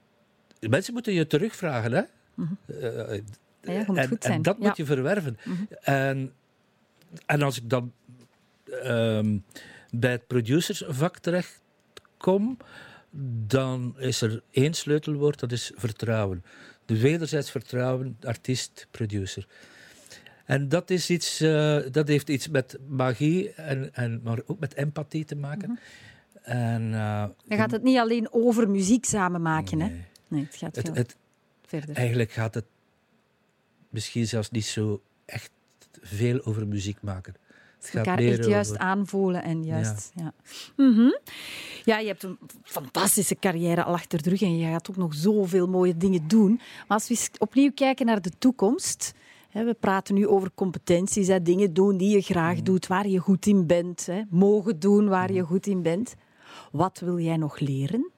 [0.70, 2.01] mensen moeten je terugvragen, hè?
[2.80, 3.22] Eh,
[3.62, 4.36] Ja, je moet en, goed zijn.
[4.36, 4.68] en dat Ja.
[4.68, 5.38] moet je verwerven.
[5.82, 6.34] en,
[7.26, 7.91] en als ik dan
[8.84, 9.38] ehm,
[9.91, 11.62] bij het producersvak terecht
[12.18, 12.57] kom,
[13.47, 16.43] dan is er één sleutelwoord, dat is vertrouwen.
[16.86, 19.47] De wederzijds vertrouwen, artiest, producer.
[20.45, 24.74] En dat, is iets, eh, dat heeft iets met magie, en, en, maar ook met
[24.76, 25.80] empathie te maken.
[26.41, 29.80] En, eh, Dan gaat het niet alleen over muziek samen maken.
[29.82, 29.91] Hè?
[30.32, 30.44] Nee.
[30.44, 31.16] Het gaat Het, veel het,
[31.66, 31.96] verder.
[31.96, 32.66] eigenlijk gaat het
[33.90, 35.52] misschien zelfs niet zo echt
[36.02, 37.36] veel over muziek maken.
[37.78, 40.12] Het gaat elkaar echt juist over- aanvoelen en juist.
[40.16, 40.34] Ja.
[40.78, 41.10] Mhm.
[41.84, 45.14] ja, je hebt een fantastische carrière al achter de rug en je gaat ook nog
[45.14, 46.52] zoveel mooie dingen doen.
[46.56, 49.14] Maar als we eens opnieuw kijken naar de toekomst,
[49.50, 52.64] Hè, we praten nu over competenties, hè, dingen doen die je graag Mm.
[52.64, 54.06] doet, waar je goed in bent.
[54.06, 56.14] Hè, mogen doen waar je goed in bent.
[56.72, 58.10] Wat wil jij nog leren?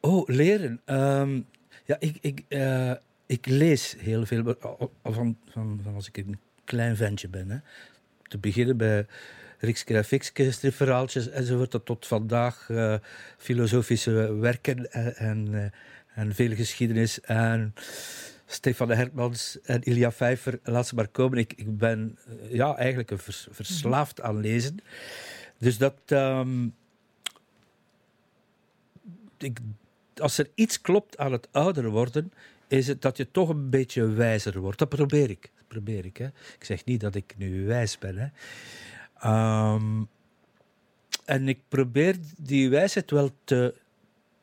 [0.00, 0.80] Oh, leren.
[0.84, 1.40] Ehm,
[1.84, 2.92] ja, ik, ik, eh,
[3.26, 7.28] ik lees heel veel maar al- al van, van, van als ik een klein ventje
[7.28, 7.50] ben.
[7.50, 7.58] Hè.
[8.22, 9.06] Te beginnen bij
[9.58, 12.94] Rikske Fikske, stripverhaaltjes enzovoort, tot, vandaag eh,
[13.38, 17.20] filosofische werken en, en, eh, en veel geschiedenis.
[17.20, 17.74] En
[18.46, 21.38] Stefan Hermans en Ilja Vijver, laat ze maar komen.
[21.38, 22.18] Ik, ik ben
[22.50, 23.12] ja, eigenlijk
[23.50, 24.76] verslaafd aan lezen.
[25.58, 25.94] Dus dat...
[26.06, 26.68] ehm,
[29.38, 29.58] ik,
[30.20, 32.32] als er iets klopt aan het ouder worden,
[32.68, 34.78] is het dat je toch een beetje wijzer wordt.
[34.78, 35.50] Dat probeer ik.
[35.56, 36.26] Dat probeer ik, hè.
[36.26, 38.16] ik zeg niet dat ik nu wijs ben.
[38.16, 38.28] Hè.
[39.18, 40.02] Ehm,
[41.24, 43.74] en ik probeer die wijsheid wel te.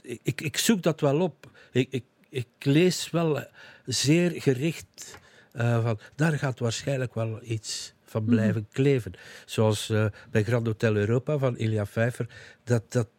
[0.01, 1.49] Ik, ik, zoek dat wel op.
[1.71, 3.45] Ik, ik, ik lees wel
[3.85, 5.17] zeer gericht
[5.51, 5.99] eh, van.
[6.15, 9.13] Daar gaat waarschijnlijk wel iets van blijven kleven.
[9.45, 12.27] Zoals eh, bij Grand Hotel Europa van Ilja Vijver.
[12.63, 13.09] Dat, dat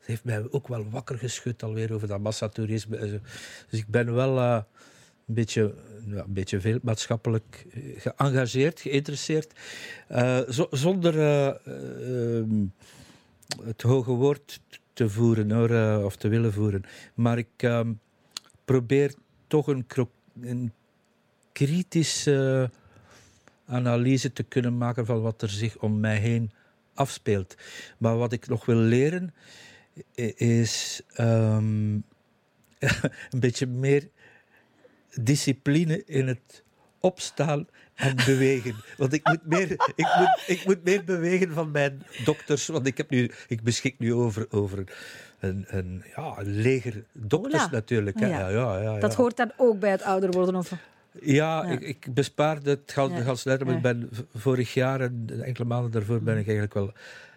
[0.00, 3.20] eh, heeft mij ook wel wakker geschud alweer over dat massatoerisme.
[3.70, 4.62] Dus ik ben wel eh,
[5.26, 5.74] een, beetje,
[6.06, 9.52] ja, een beetje veel maatschappelijk geëngageerd, geïnteresseerd.
[10.08, 12.64] Eh, zo- zonder eh, eh, ehm,
[13.62, 14.60] het hoge woord
[14.92, 16.82] te voeren hoor, of te willen voeren.
[17.14, 17.92] Maar ik ehm,
[18.64, 19.14] probeer
[19.46, 19.86] toch een,
[20.40, 20.72] een
[21.52, 22.70] kritische
[23.66, 26.50] analyse te kunnen maken van wat er zich om mij heen
[26.94, 27.54] afspeelt.
[27.98, 29.34] Maar wat ik nog wil leren
[30.36, 31.92] is ehm,
[33.30, 34.08] een beetje meer
[35.14, 36.62] discipline in het
[37.00, 38.74] opstaan en bewegen.
[38.96, 42.66] Want ik moet, meer, ik, moet, ik moet meer bewegen van mijn dokters.
[42.66, 44.84] Want ik, heb nu, ik beschik nu over, over
[45.38, 48.20] een, een, ja, een leger dokters natuurlijk.
[48.20, 48.26] Hè.
[48.26, 48.48] Ja.
[48.48, 50.54] Ja, ja, Dat hoort dan ook bij het ouder worden?
[50.56, 50.72] Of...
[51.20, 51.64] Ja.
[51.64, 53.36] Ik, ik bespaarde het gal- Ja.
[53.66, 56.92] ik ben vorig jaar en enkele maanden daarvoor ben ik eigenlijk wel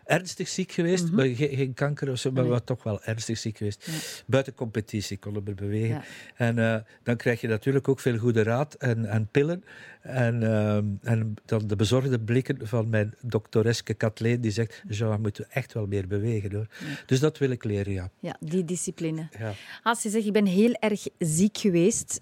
[0.06, 1.12] ernstig ziek geweest.
[1.12, 1.36] Mhm.
[1.36, 2.64] geen, geen kanker of zo, maar Nee.
[2.64, 3.86] toch wel ernstig ziek geweest.
[3.86, 3.94] Ja.
[4.26, 5.88] Buiten competitie kon ik me bewegen.
[5.96, 6.04] Ja.
[6.36, 9.64] En eh, dan krijg je natuurlijk ook veel goede raad en, en pillen.
[10.02, 15.18] En, ehm, en dan de bezorgde blikken van mijn doktoreske Kathleen, die zegt, Jean, we
[15.22, 16.68] moeten echt wel meer bewegen hoor.
[17.06, 18.10] Dus dat wil ik leren, ja.
[18.20, 19.28] Ja, die discipline.
[19.40, 19.54] ja.
[19.84, 22.20] Als je zegt, ik ben heel erg ziek geweest,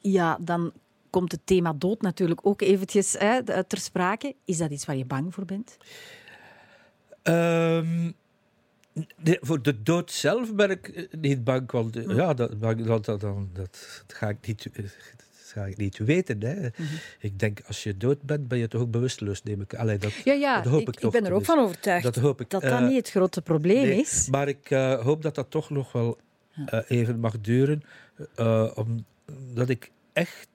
[0.00, 0.72] ja, dan
[1.10, 4.34] komt het thema dood natuurlijk ook eventjes hè, ter sprake.
[4.44, 5.76] Is dat iets waar je bang voor bent?
[7.22, 8.10] Ehm,
[9.16, 13.04] nee, voor de dood zelf ben ik eh, niet bang, want eh, ja, dat, dat,
[13.04, 16.42] dat, dat, dat ga ik niet, eh, dat ga ik niet weten.
[16.42, 16.68] Hè.
[17.18, 19.74] Ik denk, als je dood bent, ben je toch ook bewusteloos, neem ik.
[19.74, 22.04] Allee, dat, Ja, ja, dat hoop ik, ik, ik toch ben er ook van overtuigd
[22.04, 22.50] Dat hoop ik.
[22.50, 24.28] dat dat niet het grote probleem nee, is.
[24.30, 24.68] Maar ik
[25.02, 26.18] hoop dat dat toch nog wel
[26.88, 27.82] even mag duren,
[28.74, 30.48] omdat ik echt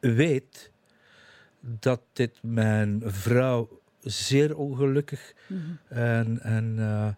[0.00, 0.70] weet
[1.60, 5.60] dat dit mijn vrouw zeer ongelukkig Mhm.
[5.88, 7.08] en, en eh,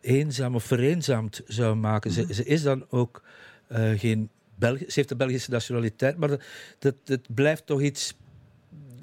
[0.00, 2.10] eenzaam of vereenzaamd zou maken.
[2.10, 2.26] Mhm.
[2.26, 3.22] Ze, ze is dan ook
[3.66, 6.42] eh, geen Belg ze heeft de Belgische nationaliteit, maar dat,
[6.78, 8.14] dat, dat blijft toch iets.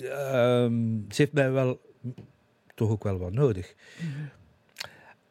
[0.01, 0.73] ehm,
[1.09, 1.81] ze heeft mij wel
[2.75, 3.73] toch ook wel wat nodig.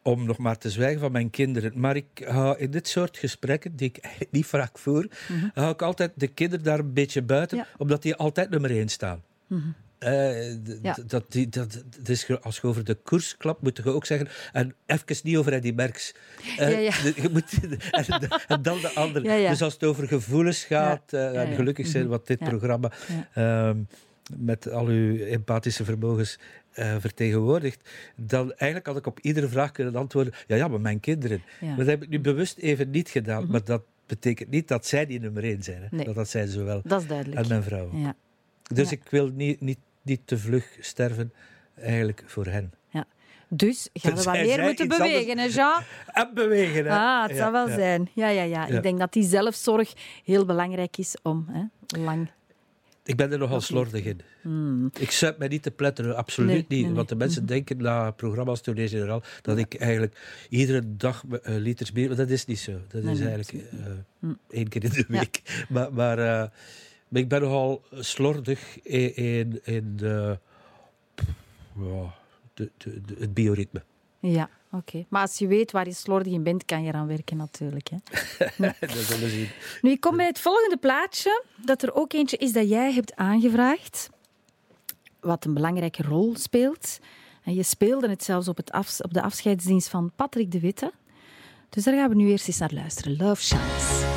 [0.01, 1.79] Om nog maar te zwijgen van mijn kinderen.
[1.79, 5.07] Maar ik hou in dit soort gesprekken, die ik niet vaak voer,
[5.53, 7.67] hou ik altijd de kinderen daar een beetje buiten, Ja.
[7.77, 9.23] omdat die altijd nummer één staan.
[10.03, 10.97] Eh, Ja.
[11.07, 14.27] dat, die, dat, dat is, als je over de koers klapt, moet je ook zeggen.
[14.51, 16.13] En even niet over Eddie Merckx.
[16.57, 16.91] Eh, Ja, ja.
[17.03, 17.53] de- je moet,
[17.91, 18.09] en,
[18.47, 19.47] en dan de andere.
[19.49, 22.11] Dus als het over gevoelens gaat, eh, en gelukkig zijn Mhm.
[22.11, 22.91] wat dit programma
[23.33, 23.77] ehm,
[24.37, 26.39] met al uw empathische vermogens
[26.99, 31.41] vertegenwoordigt, dan eigenlijk had ik op iedere vraag kunnen antwoorden: ja, ja, maar mijn kinderen.
[31.45, 31.53] Ja.
[31.59, 31.67] Mhm.
[31.67, 33.47] Maar dat heb ik nu bewust even niet gedaan.
[33.51, 35.81] Maar dat betekent niet dat zij die nummer één zijn.
[35.81, 35.87] Hè.
[35.91, 36.05] Nee.
[36.05, 36.81] Dat, dat zijn ze wel.
[36.83, 37.41] Dat is duidelijk.
[37.41, 37.89] En mijn vrouw.
[37.93, 38.15] Ja.
[38.73, 38.95] Dus Ja.
[38.95, 41.33] ik wil niet, niet, niet te vlug sterven,
[41.75, 42.73] eigenlijk voor hen.
[43.55, 45.81] Dus gaan we wat meer moeten bewegen, hè, Jean?
[46.07, 46.91] En bewegen, hè?
[46.91, 47.75] Ah, het Ja, zou wel ja.
[47.75, 48.09] zijn.
[48.13, 48.67] Ja, ja, ja.
[48.67, 48.75] Ja.
[48.75, 49.93] Ik denk dat die zelfzorg
[50.23, 51.63] heel belangrijk is om hè,
[52.01, 52.29] lang...
[53.05, 54.21] Ik ben er nogal slordig in.
[54.99, 56.69] Ik zuip mij niet te pletteren, absoluut Nee, niet.
[56.69, 56.93] nee, nee.
[56.93, 61.91] Want de mensen denken na programma's Tournee Generaal dat ik eigenlijk iedere dag eh, liters
[61.91, 62.15] bier...
[62.15, 62.71] Dat is niet zo.
[62.87, 65.19] Dat is eigenlijk eh, één keer in de Ja.
[65.19, 65.41] week.
[65.69, 66.49] Maar, maar, eh,
[67.13, 70.39] maar ik ben nogal slordig in, in, in de,
[71.75, 72.13] ja,
[72.53, 73.83] de, de, de- het bioritme.
[74.19, 75.05] Ja, oké.
[75.09, 77.89] Maar als je weet waar je slordig in bent, kan je eraan werken natuurlijk.
[77.89, 77.97] Hè.
[78.79, 79.49] dat zullen we zien.
[79.81, 83.15] Nu, ik kom bij het volgende plaatje, dat er ook eentje is dat jij hebt
[83.15, 84.09] aangevraagd,
[85.19, 86.99] wat een belangrijke rol speelt.
[87.43, 90.93] En je speelde het zelfs op, het op de afscheidsdienst van Patrick de Witte.
[91.69, 93.17] Dus daar gaan we nu eerst eens naar luisteren.
[93.17, 94.12] Love Shines.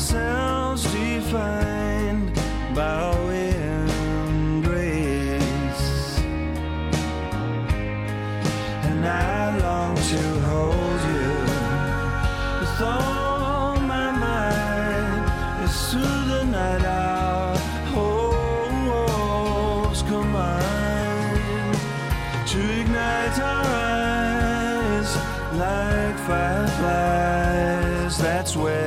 [0.00, 2.34] Ourselves defined
[2.74, 3.50] by our way
[8.88, 11.28] and I long to hold you
[12.60, 15.64] with all my might.
[15.64, 17.58] It's through the night our
[17.92, 21.74] hopes combine
[22.52, 25.10] to ignite our eyes
[25.64, 28.14] like fireflies.
[28.16, 28.79] That's where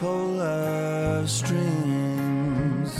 [0.00, 2.94] pull our strings.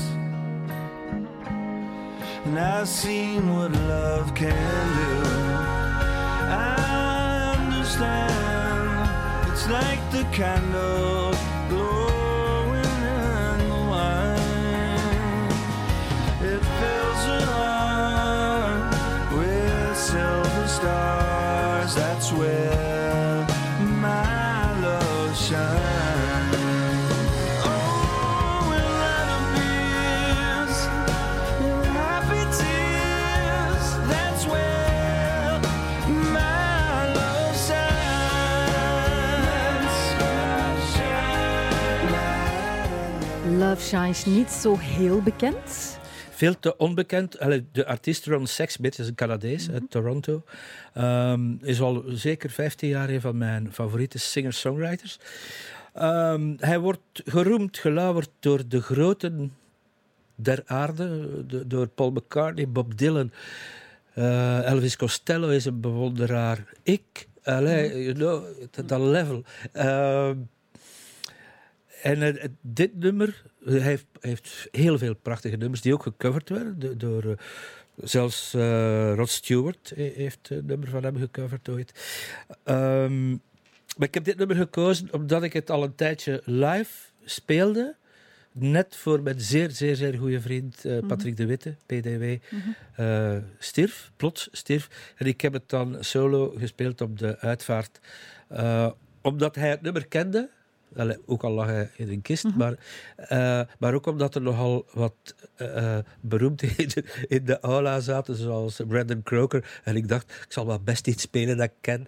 [2.44, 5.22] And I've seen what love can do.
[6.50, 9.52] I understand.
[9.52, 11.34] It's like the candle
[11.68, 12.17] glowing
[43.88, 45.98] Shines niet zo heel bekend.
[46.30, 47.32] Veel te onbekend.
[47.72, 50.42] De artiest Ron Sexsmith is een Canadees uit Toronto.
[50.94, 55.18] Ehm, is al zeker 15 jaar een van mijn favoriete singer-songwriters.
[55.94, 59.52] Ehm, hij wordt geroemd, gelauwerd door de groten
[60.34, 61.26] der aarde.
[61.46, 63.30] de- door Paul McCartney, Bob Dylan.
[64.14, 66.64] eh, Elvis Costello is een bewonderaar.
[66.82, 69.42] Ik, allee, you know, dat- dat level.
[69.72, 70.36] Ehm,
[72.02, 76.48] en eh, eh, dit nummer, hij heeft, heeft heel veel prachtige nummers die ook gecoverd
[76.48, 77.24] werden do- door.
[77.24, 77.36] eh,
[78.02, 81.92] zelfs eh, Rod Stewart he- heeft een nummer van hem gecoverd ooit.
[82.64, 83.30] Ehm,
[83.96, 86.92] maar ik heb dit nummer gekozen omdat ik het al een tijdje live
[87.24, 87.96] speelde.
[88.52, 92.36] Net voor mijn zeer, zeer, zeer goede vriend eh, Patrick de Witte, PDW,
[92.96, 95.12] eh, stierf, plots stierf.
[95.16, 97.98] En ik heb het dan solo gespeeld op de uitvaart.
[98.48, 98.90] Eh,
[99.22, 100.48] omdat hij het nummer kende.
[101.26, 102.74] Ook al lag hij in een kist, maar,
[103.16, 107.04] eh, maar ook omdat er nogal wat eh, eh, beroemdheden
[107.36, 109.80] in de aula zaten, zoals Brandon Croker.
[109.84, 112.06] En ik dacht, ik zal wel best iets spelen dat ik ken.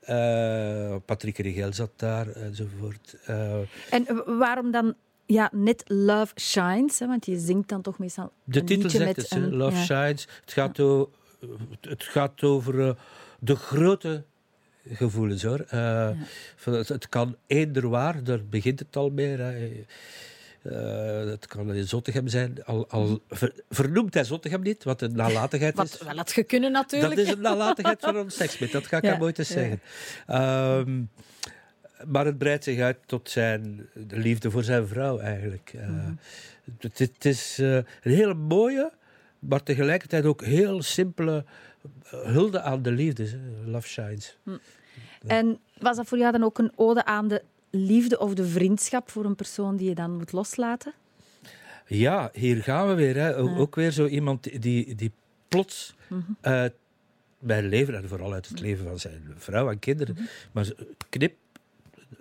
[0.00, 3.16] Eh, Patrick Rigel zat daar, enzovoort.
[3.90, 4.06] En
[4.38, 4.94] waarom dan
[5.26, 6.98] ja, net Love Shines?
[6.98, 7.06] Hè?
[7.06, 9.82] Want je zingt dan toch meestal De titel zegt met het, een- Love ja.
[9.84, 10.28] Shines.
[10.40, 10.76] Het gaat,
[11.80, 12.96] het gaat over
[13.38, 14.24] de grote
[14.88, 15.60] gevoelens, hoor.
[15.68, 16.10] Eh,
[16.56, 19.36] van het, het kan eender waar, daar begint het al mee.
[19.36, 19.84] Hè.
[20.62, 22.64] Eh, het kan in Zottegem zijn.
[22.64, 25.98] Al, al ver- vernoemt hij Zottegem niet, wat een nalatigheid is.
[25.98, 27.16] Wat wel had gekunnen natuurlijk.
[27.16, 29.80] Dat is een nalatigheid van een seksmit, dat ga ik Ja, hem ooit eens zeggen.
[30.26, 31.02] Ehm,
[32.06, 35.72] maar het breidt zich uit tot zijn de liefde voor zijn vrouw eigenlijk.
[35.76, 35.88] Eh,
[36.80, 38.92] het, het is een hele mooie,
[39.38, 41.44] maar tegelijkertijd ook heel simpele
[42.06, 43.38] hulde aan de liefde.
[43.64, 44.36] Love Shines.
[45.26, 49.10] En was dat voor jou dan ook een ode aan de liefde of de vriendschap
[49.10, 50.92] voor een persoon die je dan moet loslaten?
[51.86, 53.14] Ja, hier gaan we weer.
[53.16, 53.36] Hè.
[53.36, 55.12] Ook, ook weer zo iemand die, die
[55.48, 55.94] plots
[56.40, 56.74] uit
[57.38, 60.16] mijn leven, en vooral uit het leven van zijn vrouw en kinderen,
[60.52, 60.74] maar zo-
[61.08, 61.34] knip,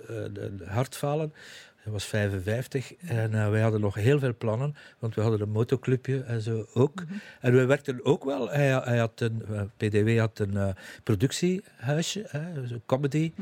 [0.01, 1.33] eh, de hartfalen.
[1.79, 5.49] Hij was 55 en eh, wij hadden nog heel veel plannen, want we hadden een
[5.49, 7.03] motoclubje en zo ook.
[7.39, 8.49] En we werkten ook wel.
[8.49, 10.69] Hij, hij had een, eh, PDW had een eh,
[11.03, 13.33] productiehuisje, hè, zo comedy,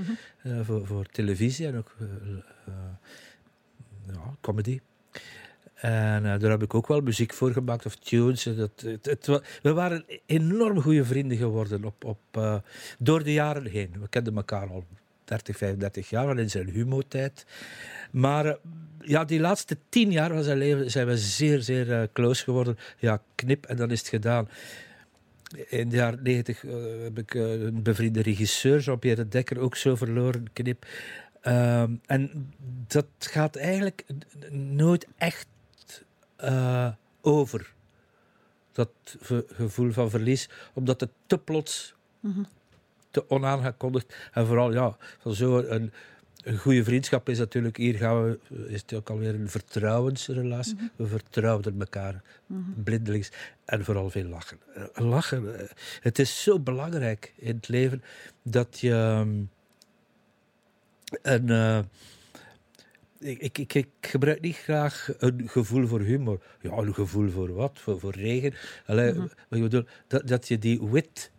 [0.42, 1.96] eh, voor, voor televisie en ook
[4.08, 4.80] ja, comedy.
[5.74, 8.44] En daar heb ik ook wel muziek voor gemaakt, of tunes.
[8.44, 12.62] Dat, het, we waren enorm goede vrienden geworden op, op,
[13.00, 13.96] door de jaren heen.
[14.00, 14.84] We kenden elkaar al
[15.24, 17.46] 30, 35 jaar, wel in zijn humotijd.
[18.12, 18.54] Maar eh,
[19.00, 22.78] ja, die laatste tien jaar van zijn leven zijn we zeer, zeer eh, close geworden.
[22.98, 24.50] Ja, knip en dan is het gedaan.
[25.68, 30.54] In de jaren negentig eh, heb ik een bevriende regisseur, Jean-Pierre Dekker, ook zo verloren,
[30.54, 30.86] knip.
[31.42, 32.54] Ehm, en
[32.88, 34.06] dat gaat eigenlijk
[34.50, 35.48] nooit echt
[37.22, 37.74] over.
[38.72, 38.90] Dat
[39.48, 41.96] gevoel van verlies, omdat het te plots,
[43.12, 45.62] te onaangekondigd en vooral ja, van zo
[46.48, 50.76] een, goede vriendschap is natuurlijk, hier gaan we, is het ook alweer een vertrouwensrelatie.
[50.96, 52.22] We vertrouwen elkaar
[52.84, 53.32] blindelings
[53.66, 54.58] en vooral veel lachen.
[54.74, 55.68] Eh, Lachen, eh,
[56.02, 58.04] het is zo belangrijk in het leven
[58.44, 59.44] dat je ehm,
[61.22, 61.50] een.
[61.50, 61.80] eh,
[63.20, 66.42] ik, ik, ik, ik gebruik niet graag een gevoel voor humor.
[66.62, 67.80] Ja, een gevoel voor wat?
[67.80, 68.54] Voor, voor regen.
[68.86, 69.14] Allee,
[69.50, 71.32] ik bedoel, dat, dat je die wit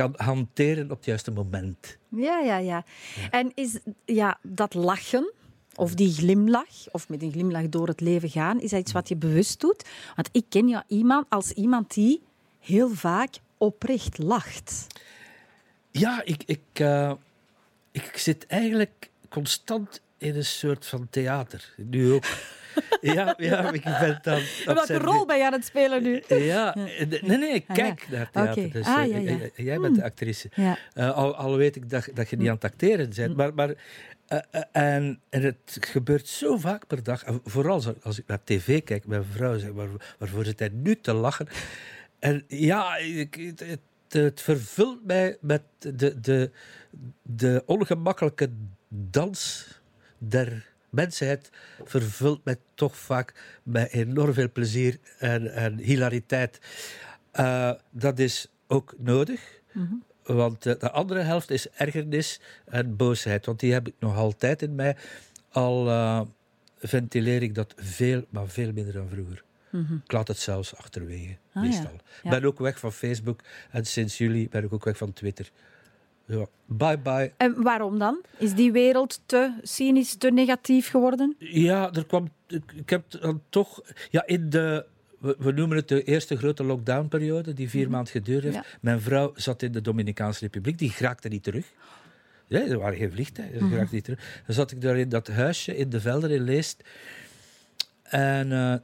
[0.00, 1.98] kan hanteren op het juiste moment.
[2.08, 2.84] Ja, ja, ja.
[3.30, 5.32] En is ja, dat lachen,
[5.74, 9.08] of die glimlach, of met een glimlach door het leven gaan, is dat iets wat
[9.08, 9.88] je bewust doet?
[10.16, 12.20] Want ik ken jou iemand als iemand die
[12.60, 14.86] heel vaak oprecht lacht.
[15.90, 17.12] Ja, ik, ik, eh,
[17.90, 21.74] ik zit eigenlijk constant in een soort van theater.
[21.76, 22.24] Nu ook.
[23.00, 24.40] Ja, ja, ik ben dan...
[24.64, 26.22] Welke rol ben je aan het spelen nu?
[26.28, 27.82] Ja, nee, nee, ik Ah, ja.
[27.82, 28.62] kijk naar theater.
[28.62, 28.72] Oké.
[28.72, 29.38] Dus, Ah, eh, ja, ja.
[29.54, 30.48] eh, Jij bent de actrice.
[30.92, 33.36] Eh, al, al weet ik dat, dat je niet aan het acteren bent.
[33.36, 33.74] Maar, maar,
[34.26, 34.38] eh,
[34.72, 37.24] en, en het gebeurt zo vaak per dag.
[37.44, 41.00] Vooral als, als ik naar tv kijk, mijn vrouw zegt, waar, waarvoor zit hij nu
[41.00, 41.48] te lachen?
[42.18, 46.50] En ja, ik, het, het, het vervult mij met de, de,
[47.22, 48.50] de ongemakkelijke
[48.88, 49.66] dans
[50.18, 51.50] der mensheid.
[51.84, 56.60] Vervult mij toch vaak met enorm veel plezier en, en hilariteit.
[57.30, 59.40] Eh, dat is ook nodig.
[60.24, 63.46] Want eh, de andere helft is ergernis en boosheid.
[63.46, 64.96] Want die heb ik nog altijd in mij.
[65.48, 66.20] Al eh,
[66.78, 69.42] ventileer ik dat veel, maar veel minder dan vroeger.
[70.04, 71.82] Ik laat het zelfs achterwege, Ah, meestal.
[71.92, 71.98] ja.
[71.98, 72.30] Ik Ja.
[72.30, 75.50] ben ook weg van Facebook en sinds juli ben ik ook weg van Twitter.
[76.30, 77.32] Ja, bye bye.
[77.36, 78.20] En waarom dan?
[78.38, 81.36] Is die wereld te cynisch, te negatief geworden?
[81.38, 82.28] Ja, er kwam,
[82.76, 84.86] ik, heb dan toch, ja, in de,
[85.18, 88.54] we, we noemen het de eerste grote lockdownperiode, die vier maanden geduurd heeft.
[88.54, 88.64] Ja.
[88.80, 91.66] Mijn vrouw zat in de Dominicaanse Republiek, die raakte niet terug.
[92.46, 94.42] Ja, er waren geen vliegtuigen, ze raakte niet terug.
[94.46, 96.82] Dan zat ik daar in dat huisje in de velden in Leest.
[98.02, 98.74] En eh,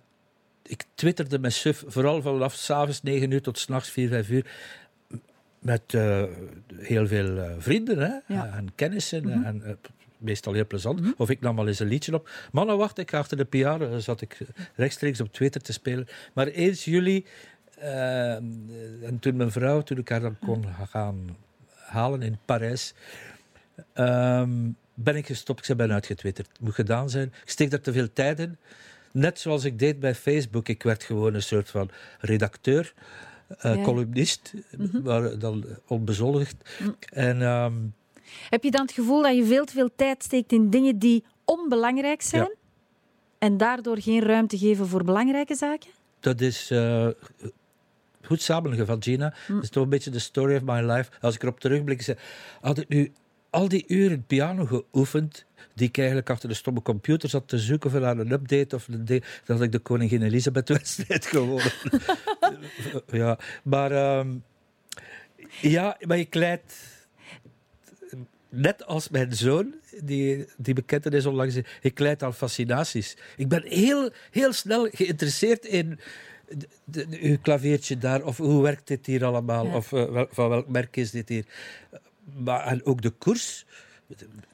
[0.62, 4.47] ik twitterde met suf, vooral vanaf s'avonds 9 uur tot s'nachts 4, 5 uur.
[5.66, 6.22] Met eh,
[6.76, 8.52] heel veel eh, vrienden hè, Ja.
[8.56, 9.44] en kennissen.
[9.44, 9.72] En, eh,
[10.18, 11.14] meestal heel plezant.
[11.16, 12.30] Of ik nam al eens een liedje op.
[12.52, 13.90] Mannen, wacht, ik achter de piano.
[13.90, 14.38] Dan zat ik
[14.74, 16.06] rechtstreeks op Twitter te spelen.
[16.34, 17.26] Maar 1 juli,
[19.02, 21.36] en toen mijn vrouw, toen ik haar dan kon gaan
[21.74, 22.94] halen in Parijs,
[23.92, 24.50] ehm,
[24.94, 25.58] ben ik gestopt.
[25.58, 26.48] Ik zei, ben uitgetwitterd.
[26.48, 27.26] Het moet gedaan zijn.
[27.42, 28.56] Ik steek daar te veel tijd in.
[29.12, 30.68] Net zoals ik deed bij Facebook.
[30.68, 31.90] Ik werd gewoon een soort van
[32.20, 32.94] redacteur,
[33.62, 33.82] Ja.
[33.82, 34.53] columnist,
[35.05, 36.57] maar dan onbezoldigd.
[37.12, 37.74] En ehm,
[38.51, 41.24] Heb je dan het gevoel dat je veel te veel tijd steekt in dingen die
[41.44, 42.42] onbelangrijk zijn?
[42.42, 42.55] Ja.
[43.38, 45.90] En daardoor geen ruimte geven voor belangrijke zaken?
[46.26, 47.09] dat is eh,
[48.22, 49.34] goed samenleggen van Gina.
[49.49, 51.11] Dat is toch een beetje de story of my life.
[51.20, 52.16] Als ik erop terugblik,
[52.61, 53.12] had ik nu
[53.51, 55.44] al die uren piano geoefend,
[55.74, 58.88] die ik eigenlijk achter de stomme computer zat te zoeken voor aan een update of
[58.88, 61.72] een had ik de Koningin Elisabeth-wedstrijd gewonnen.
[63.22, 64.28] ja, maar ehm,
[65.60, 66.62] ja, maar ik leid
[68.48, 73.16] net als mijn zoon, die, die bekend is onlangs, ik leid aan fascinaties.
[73.36, 75.98] Ik ben heel, heel snel geïnteresseerd in
[76.48, 79.76] de, de- uw klaviertje daar, of hoe werkt dit hier allemaal, Ja.
[79.76, 81.44] of eh, wel- van welk merk is dit hier.
[82.44, 83.66] maar, en ook de koers,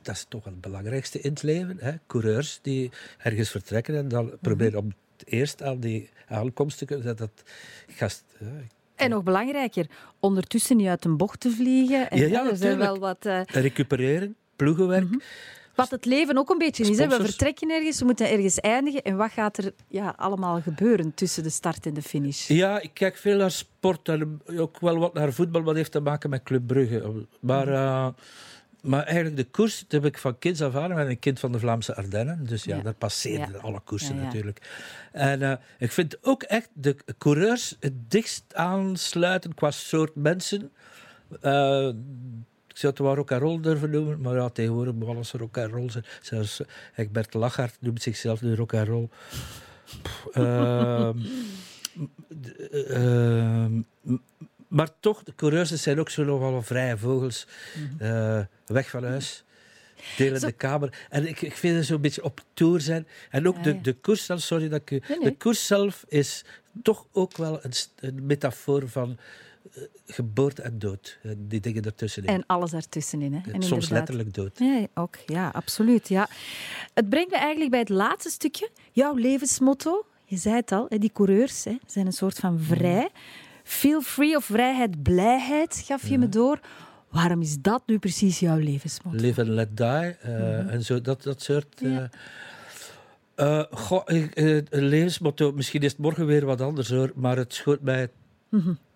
[0.03, 1.77] dat is toch wel het belangrijkste in het leven.
[1.81, 1.93] Hè?
[2.07, 4.85] Coureurs die ergens vertrekken en dan proberen op
[5.17, 7.07] het eerst aan die aankomst te kunnen.
[7.07, 7.43] Dat, dat
[7.89, 8.47] gast, hè,
[8.95, 9.87] En nog belangrijker,
[10.21, 12.11] ondertussen niet uit een bocht te vliegen.
[12.11, 15.07] En, Ja, ja, er zijn wel wat, eh, recupereren, ploegenwerk.
[15.75, 16.99] wat het leven ook een beetje is.
[16.99, 17.09] Hè.
[17.09, 19.03] We vertrekken ergens, we moeten ergens eindigen.
[19.03, 22.49] En wat gaat er ja, allemaal gebeuren tussen de start en de finish?
[22.49, 26.01] Ja, ik kijk veel naar sport en ook wel wat naar voetbal, wat heeft te
[26.01, 27.27] maken met Club Brugge.
[27.41, 28.09] Maar, eh,
[28.83, 30.91] maar eigenlijk de koers, dat heb ik van kinds af aan.
[30.91, 32.83] Ik ben een kind van de Vlaamse Ardennen, dus ja, Ja.
[32.83, 33.59] daar passeerden Ja.
[33.59, 34.69] alle koersen Ja, natuurlijk.
[35.13, 40.71] En eh, ik vind ook echt de coureurs het dichtst aansluiten qua soort mensen.
[41.41, 41.89] Eh,
[42.69, 45.59] ik zou het wel rock and roll durven noemen, maar ja, tegenwoordig moet alles rock
[45.59, 46.05] and roll zijn.
[46.23, 46.67] Zelfs eh,
[46.97, 49.09] Egbert Lachaert noemt zichzelf nu rock and roll.
[50.03, 50.27] Pff,
[54.73, 57.47] maar toch, de coureurs zijn ook zo nogal vrije vogels.
[57.99, 59.45] Eh, weg van huis.
[60.17, 61.07] Delen Zo- de kamer.
[61.11, 63.07] En ik, ik vind het zo'n beetje op tour zijn.
[63.31, 65.03] En ook Ja, de, de koers zelf, sorry dat ik u...
[65.09, 65.29] Nee, nee.
[65.31, 66.45] De koers zelf is
[66.83, 67.61] toch ook wel
[68.01, 69.17] een, metafoor van
[69.75, 71.19] eh, geboorte en dood.
[71.37, 72.29] Die dingen ertussenin.
[72.29, 73.33] En alles daartussenin.
[73.33, 73.39] Hè.
[73.39, 74.59] En Soms inderdaad- letterlijk dood.
[74.59, 75.17] Ja, ook.
[75.27, 76.09] Ja, absoluut.
[76.09, 76.29] Ja.
[76.95, 78.71] Het brengt me eigenlijk bij het laatste stukje.
[78.93, 80.07] Jouw levensmotto.
[80.25, 83.09] Je zei het al, die coureurs hè, zijn een soort van vrij.
[83.73, 86.61] Feel free of vrijheid, blijheid gaf je me door.
[87.11, 89.19] Waarom is dat nu precies jouw levensmotto?
[89.21, 89.87] Live and let die.
[89.87, 91.81] eh, En zo, dat, dat soort...
[91.81, 92.11] Ja.
[93.35, 94.03] eh, goh,
[94.71, 98.09] levensmotto, misschien is het morgen weer wat anders hoor, maar het schoot mij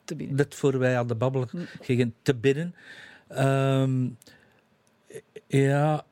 [0.05, 0.37] Te binnen.
[0.37, 1.49] net voor wij aan de babbel
[1.81, 2.75] gingen te binnen.
[3.29, 4.09] Ehm,
[5.47, 6.05] ja,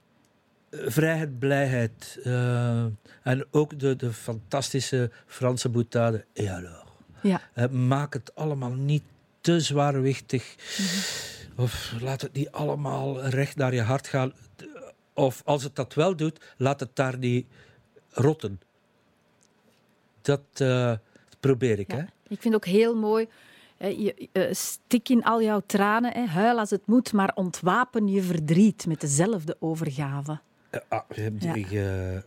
[0.71, 2.19] vrijheid, blijheid.
[3.23, 6.25] en ook de, de fantastische Franse boutade.
[6.33, 6.84] Et alors?
[7.29, 7.41] Ja.
[7.53, 9.03] Eh, maak het allemaal niet
[9.41, 10.55] te zwaarwichtig.
[11.57, 14.33] Of laat het niet allemaal recht naar je hart gaan.
[15.13, 17.47] Of als het dat wel doet, laat het daar niet
[18.11, 18.61] rotten.
[20.23, 20.93] Dat eh,
[21.41, 21.97] probeer ik, Ja.
[21.99, 22.05] hè?
[22.29, 23.29] Ik vind ook heel mooi.
[23.79, 28.23] Je, eh, stik in al jouw tranen, hè, huil als het moet, maar ontwapen je
[28.23, 30.41] verdriet met dezelfde overgave.
[30.89, 32.23] Ah, je hebt- Ja.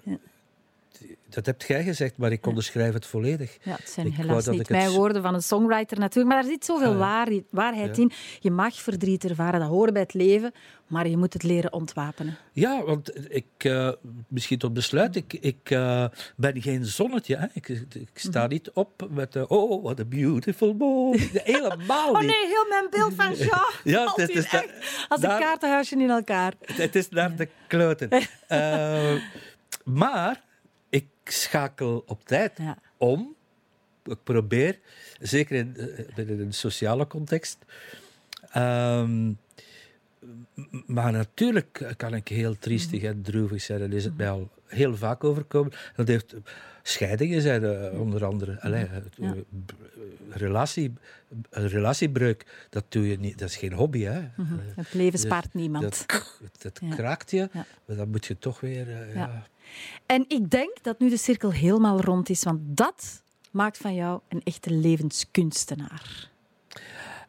[1.30, 3.58] Dat hebt jij gezegd, maar ik onderschrijf het volledig.
[3.64, 6.50] Ja, het zijn Ik helaas niet het mijn woorden van een songwriter natuurlijk, maar er
[6.50, 8.02] zit zoveel Ah, waar- waarheid Ja.
[8.04, 8.12] in.
[8.40, 10.52] Je mag verdriet ervaren, dat hoort bij het leven,
[10.88, 12.38] maar je moet het leren ontwapenen.
[12.54, 13.92] Ja, want ik, eh,
[14.28, 17.36] misschien tot besluit, ik, ik eh, ben geen zonnetje.
[17.38, 17.46] Hè?
[17.54, 18.50] Ik, ik sta Mhm.
[18.50, 21.30] niet op met, oh, what a beautiful morning.
[21.44, 22.30] Helemaal Oh niet.
[22.30, 23.72] nee, heel mijn beeld van Jean.
[23.96, 24.70] Ja, het is echt
[25.10, 26.54] als een daar- kaartenhuisje in elkaar.
[26.66, 28.10] Het is naar de kloten.
[28.48, 29.14] Eh,
[29.84, 30.42] maar
[31.32, 32.78] schakel op tijd Ja.
[32.98, 33.36] om.
[34.04, 34.80] Ik probeer,
[35.20, 37.58] zeker in, eh, binnen een sociale context.
[38.52, 39.32] Ehm,
[40.86, 43.82] maar natuurlijk kan ik heel triestig en droevig zijn.
[43.82, 45.72] En is het mij al heel vaak overkomen.
[45.96, 46.36] Dat heeft
[46.84, 48.62] scheidingen zijn eh, onder andere.
[48.62, 49.34] Allee, Ja.
[49.34, 49.42] eh,
[50.30, 50.94] relatie,
[51.50, 53.40] een relatiebreuk, dat doe je niet.
[53.40, 54.20] Dat is geen hobby, hè?
[54.76, 55.84] Het leven Dus spaart niemand.
[56.08, 56.96] Dat, dat Ja.
[56.96, 57.66] kraakt je, Ja.
[57.86, 58.88] maar dan moet je toch weer...
[60.06, 64.20] En ik denk dat nu de cirkel helemaal rond is, want dat maakt van jou
[64.28, 66.30] een echte levenskunstenaar.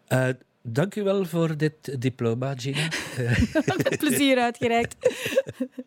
[0.07, 0.29] Eh,
[0.63, 2.89] dank u wel voor dit diploma, Gina.
[3.19, 4.97] Eh, Met plezier uitgereikt.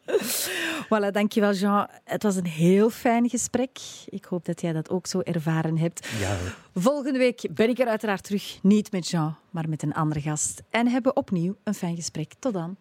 [0.86, 1.88] voilà, dankjewel Jean.
[2.04, 3.80] Het was een heel fijn gesprek.
[4.06, 6.08] Ik hoop dat jij dat ook zo ervaren hebt.
[6.20, 6.38] ja,
[6.76, 8.60] Volgende week ben ik er uiteraard terug.
[8.62, 10.62] Niet met Jean, maar met een andere gast.
[10.70, 12.34] En hebben opnieuw een fijn gesprek.
[12.40, 12.76] Tot dan.